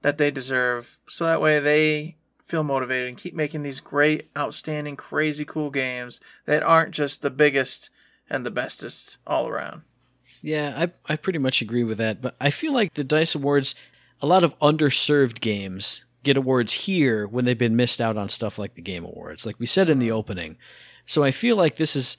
[0.03, 0.99] that they deserve.
[1.09, 6.21] So that way they feel motivated and keep making these great, outstanding, crazy cool games
[6.47, 7.91] that aren't just the biggest
[8.29, 9.83] and the bestest all around.
[10.43, 13.75] Yeah, I I pretty much agree with that, but I feel like the Dice Awards
[14.21, 18.59] a lot of underserved games get awards here when they've been missed out on stuff
[18.59, 20.19] like the Game Awards, like we said in the uh-huh.
[20.19, 20.57] opening.
[21.07, 22.17] So I feel like this is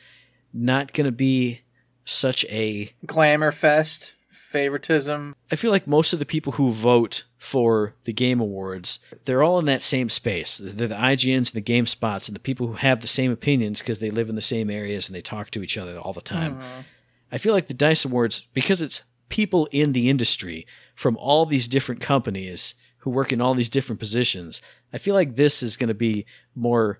[0.53, 1.61] not going to be
[2.03, 5.35] such a Glamour fest, favoritism.
[5.51, 9.59] I feel like most of the people who vote for the Game Awards, they're all
[9.59, 10.57] in that same space.
[10.57, 13.99] They're the IGNs and the GameSpots and the people who have the same opinions because
[13.99, 16.57] they live in the same areas and they talk to each other all the time.
[16.57, 16.83] Uh-huh.
[17.31, 21.67] I feel like the Dice Awards, because it's people in the industry from all these
[21.67, 24.61] different companies who work in all these different positions,
[24.93, 26.25] I feel like this is going to be
[26.55, 26.99] more,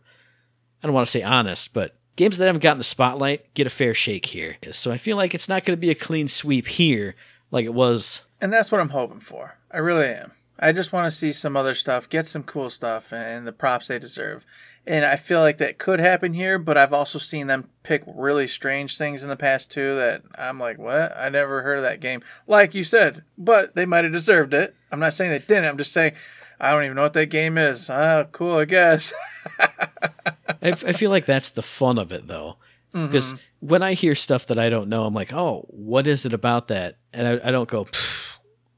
[0.81, 3.71] I don't want to say honest, but games that haven't gotten the spotlight get a
[3.71, 4.57] fair shake here.
[4.71, 7.15] So I feel like it's not going to be a clean sweep here
[7.51, 9.57] like it was And that's what I'm hoping for.
[9.71, 10.31] I really am.
[10.61, 13.87] I just want to see some other stuff, get some cool stuff, and the props
[13.87, 14.45] they deserve.
[14.85, 18.47] And I feel like that could happen here, but I've also seen them pick really
[18.47, 21.15] strange things in the past too that I'm like, what?
[21.17, 22.21] I never heard of that game.
[22.47, 24.75] Like you said, but they might have deserved it.
[24.91, 25.65] I'm not saying they didn't.
[25.65, 26.13] I'm just saying
[26.59, 27.89] I don't even know what that game is.
[27.89, 29.13] Ah, cool, I guess.
[29.59, 32.57] I, I feel like that's the fun of it though
[32.93, 36.33] because when i hear stuff that i don't know i'm like oh what is it
[36.33, 37.87] about that and i, I don't go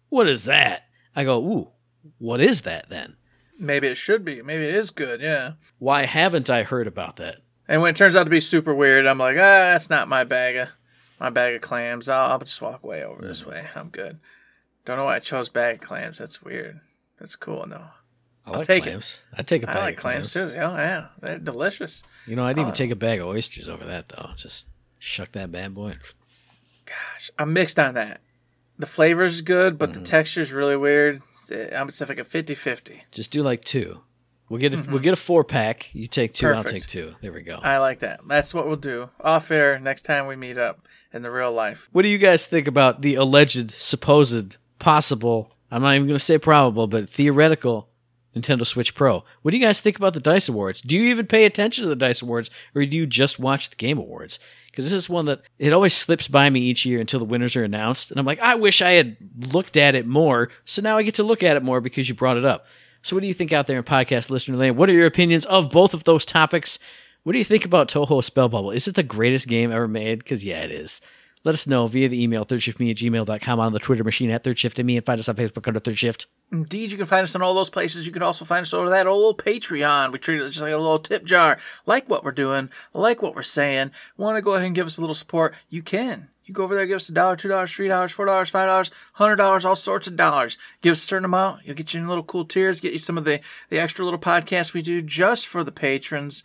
[0.09, 0.83] what is that
[1.15, 1.69] i go ooh
[2.19, 3.15] what is that then
[3.59, 4.41] Maybe it should be.
[4.41, 5.21] Maybe it is good.
[5.21, 5.53] Yeah.
[5.79, 7.37] why haven't i heard about that
[7.67, 10.23] And when it turns out to be super weird, I'm like, ah, that's not my
[10.23, 10.69] bag of
[11.19, 12.09] my bag of clams.
[12.09, 13.65] I'll, I'll just walk way over this way.
[13.75, 14.19] I'm good.
[14.85, 16.17] Don't know why I chose bag of clams.
[16.17, 16.81] That's weird.
[17.19, 17.65] That's cool.
[17.67, 17.85] No,
[18.45, 18.89] i like take it.
[18.89, 20.41] clams i'd take a bag I like of clams, too.
[20.55, 22.03] Oh yeah, they're delicious.
[22.27, 22.75] you know i'd even Oh.
[22.75, 24.65] take a bag of oysters over that though just
[24.99, 25.95] shuck that bad boy
[26.85, 28.19] Gosh, I'm mixed on that.
[28.77, 30.05] The flavor's good, but the mm-hmm.
[30.05, 31.21] texture's really weird.
[31.51, 33.01] Eh, I'm it's like a 50-50.
[33.11, 34.01] just do like two
[34.49, 34.97] we'll get a, we'll mm-hmm.
[34.97, 37.99] get a four pack you take two i'll take two there we go I like
[37.99, 38.19] that.
[38.27, 41.87] That's what we'll do off air next time we meet up in the real life.
[41.91, 46.23] What do you guys think about the alleged, supposed, possible, I'm not even going to
[46.23, 47.89] say probable, but theoretical
[48.35, 49.23] Nintendo Switch Pro?
[49.41, 50.81] What do you guys think about the DICE Awards?
[50.81, 53.75] Do you even pay attention to the DICE Awards, or do you just watch the
[53.75, 54.39] Game Awards?
[54.69, 57.55] Because this is one that it always slips by me each year until the winners
[57.55, 58.09] are announced.
[58.09, 60.49] And I'm like, I wish I had looked at it more.
[60.65, 62.65] So now I get to look at it more because you brought it up.
[63.03, 64.77] So what do you think out there in podcast listener land?
[64.77, 66.79] What are your opinions of both of those topics?
[67.21, 68.71] What do you think about Touhou Spell Bubble?
[68.71, 70.19] Is it the greatest game ever made?
[70.19, 71.01] Because, yeah, it is.
[71.45, 74.95] Let us know via the email, thirdshiftme at gmail.com, on the Twitter machine at thirdshiftme,
[74.95, 76.27] and find us on Facebook under Third Shift.
[76.53, 78.05] Indeed, you can find us on all those places.
[78.05, 80.13] You can also find us over that old Patreon.
[80.13, 81.59] We treat it just like a little tip jar.
[81.85, 83.91] Like what we're doing, like what we're saying.
[84.15, 85.53] Want to go ahead and give us a little support?
[85.69, 86.29] You can.
[86.45, 88.67] You go over there, give us a dollar, two dollars, three dollars, four dollars, five
[88.67, 90.57] dollars, hundred dollars, all sorts of dollars.
[90.81, 91.65] Give us a certain amount.
[91.65, 93.39] You'll get you in little cool tiers, get you some of the,
[93.69, 96.43] the extra little podcasts we do just for the patrons.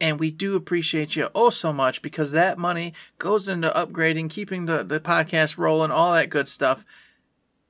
[0.00, 4.66] And we do appreciate you oh so much because that money goes into upgrading, keeping
[4.66, 6.84] the, the podcast rolling, all that good stuff.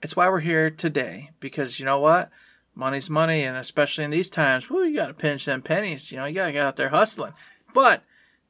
[0.03, 2.31] It's why we're here today because you know what?
[2.75, 6.13] Money's money, and especially in these times, whoo, you got to pinch them pennies.
[6.13, 7.33] You know, you got to get out there hustling.
[7.73, 8.03] But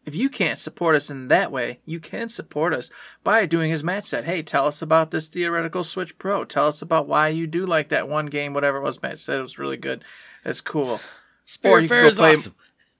[0.04, 2.90] if you can't support us in that way, you can support us
[3.22, 4.24] by doing as Matt said.
[4.24, 6.44] Hey, tell us about this theoretical Switch Pro.
[6.44, 9.02] Tell us about why you do like that one game, whatever it was.
[9.02, 10.04] Matt said it was really good.
[10.44, 11.00] It's cool.
[11.46, 12.54] Spiritfarer is play- awesome.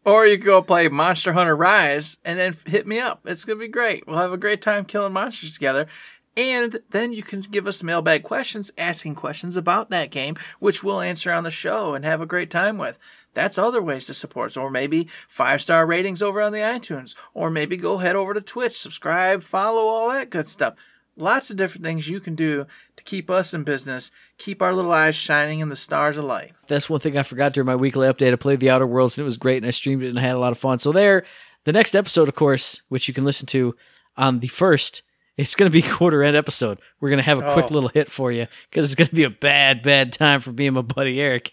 [0.07, 3.23] Or you can go play Monster Hunter Rise and then hit me up.
[3.25, 4.07] It's going to be great.
[4.07, 5.89] We'll have a great time killing monsters together.
[6.37, 11.01] And then you can give us mailbag questions, asking questions about that game, which we'll
[11.01, 13.01] answer on the show and have a great time with.
[13.35, 14.57] That's other ways to support us.
[14.57, 17.17] Or maybe five star ratings over on the iTunes.
[17.35, 20.75] Or maybe go head over to Twitch, subscribe, follow, all that good stuff.
[21.17, 24.93] Lots of different things you can do to keep us in business, keep our little
[24.93, 26.53] eyes shining in the stars of light.
[26.67, 28.33] That's one thing I forgot during my weekly update.
[28.33, 30.23] I played The Outer Worlds and it was great, and I streamed it and I
[30.23, 30.79] had a lot of fun.
[30.79, 31.25] So there,
[31.65, 33.75] the next episode, of course, which you can listen to
[34.17, 35.03] on the first,
[35.39, 36.79] It's going to be quarter end episode.
[37.01, 37.75] We're going to have a quick Oh.
[37.75, 40.67] little hit for you because it's going to be a bad, bad time for me
[40.67, 41.51] and my buddy Eric.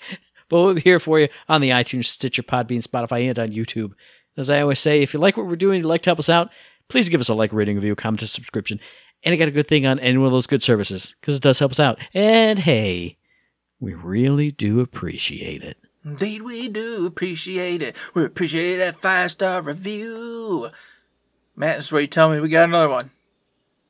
[0.50, 3.92] But we'll be here for you on the iTunes, Stitcher, Podbean, Spotify, and on YouTube.
[4.38, 6.30] As I always say, if you like what we're doing, you'd like to help us
[6.30, 6.50] out,
[6.90, 8.80] please give us a like, rating, review, comment, and subscription.
[9.26, 11.44] And I got a good thing on any one of those good services because it
[11.44, 12.00] does help us out.
[12.14, 13.18] And hey,
[13.80, 15.78] we really do appreciate it.
[16.06, 17.96] Indeed, we do appreciate it.
[18.14, 20.70] We appreciate that five star review.
[21.56, 23.10] Matt, this is where you tell me we got another one.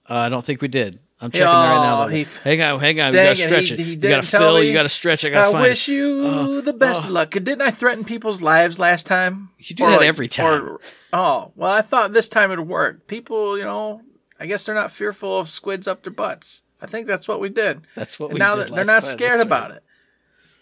[0.10, 1.00] Uh, I don't think we did.
[1.22, 2.04] I'm checking that right now.
[2.04, 3.12] Oh, he- hang on, hang on.
[3.12, 3.80] We Dang gotta stretch he- it.
[3.80, 4.62] he you gotta fill.
[4.62, 5.24] You gotta stretch.
[5.24, 5.94] I gotta I find wish it.
[5.94, 7.10] you Oh, the best oh.
[7.10, 7.32] luck.
[7.32, 9.50] Didn't I threaten people's lives last time?
[9.58, 10.64] You do Or that like- every time.
[10.64, 10.80] or-
[11.14, 13.08] oh, well, I thought this time it'd work.
[13.08, 14.02] People, you know,
[14.44, 16.64] I guess they're not fearful of squids up their butts.
[16.82, 17.88] I think that's what we did.
[17.96, 19.78] That's what And we now did that they're not time, scared that's about right.
[19.78, 19.84] it.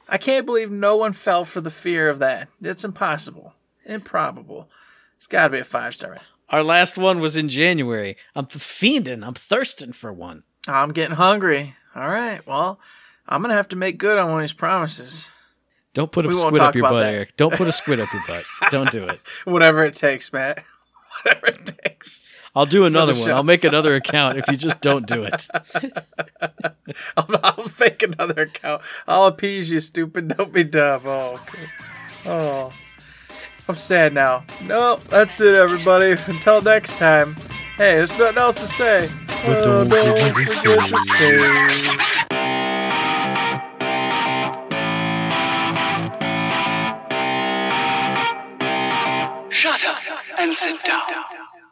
[0.08, 2.48] I can't believe no one fell for the fear of that.
[2.62, 3.56] It's impossible.
[3.84, 4.70] Improbable.
[5.18, 6.20] It's got to be a five star.
[6.50, 8.18] Our last one was in January.
[8.36, 9.26] I'm fiending.
[9.26, 10.44] I'm thirsting for one.
[10.68, 11.74] I'm getting hungry.
[11.96, 12.46] All right.
[12.46, 12.80] Well,
[13.28, 15.28] I'm gonna have to make good on one of these promises.
[15.96, 17.14] Don't put a We squid up your butt, that.
[17.14, 17.36] Eric.
[17.36, 18.44] Don't put a squid up your butt.
[18.70, 19.20] Don't do it.
[19.46, 20.64] Whatever it takes, Matt.
[21.24, 22.42] Whatever it takes.
[22.56, 23.26] I'll do another one.
[23.26, 23.32] show.
[23.32, 25.48] I'll make another account if you just don't do it.
[27.18, 28.82] I'll, I'll fake another account.
[29.08, 30.28] I'll appease you, stupid.
[30.36, 31.02] Don't be dumb.
[31.06, 31.64] Oh, okay.
[32.26, 32.74] oh.
[33.70, 34.44] I'm sad now.
[34.66, 36.12] Nope, that's it, everybody.
[36.12, 37.36] Until next time.
[37.78, 39.08] Hey, there's nothing else to say.
[39.46, 42.21] But Oh, don't don't forget to say.
[50.54, 51.51] Sit down.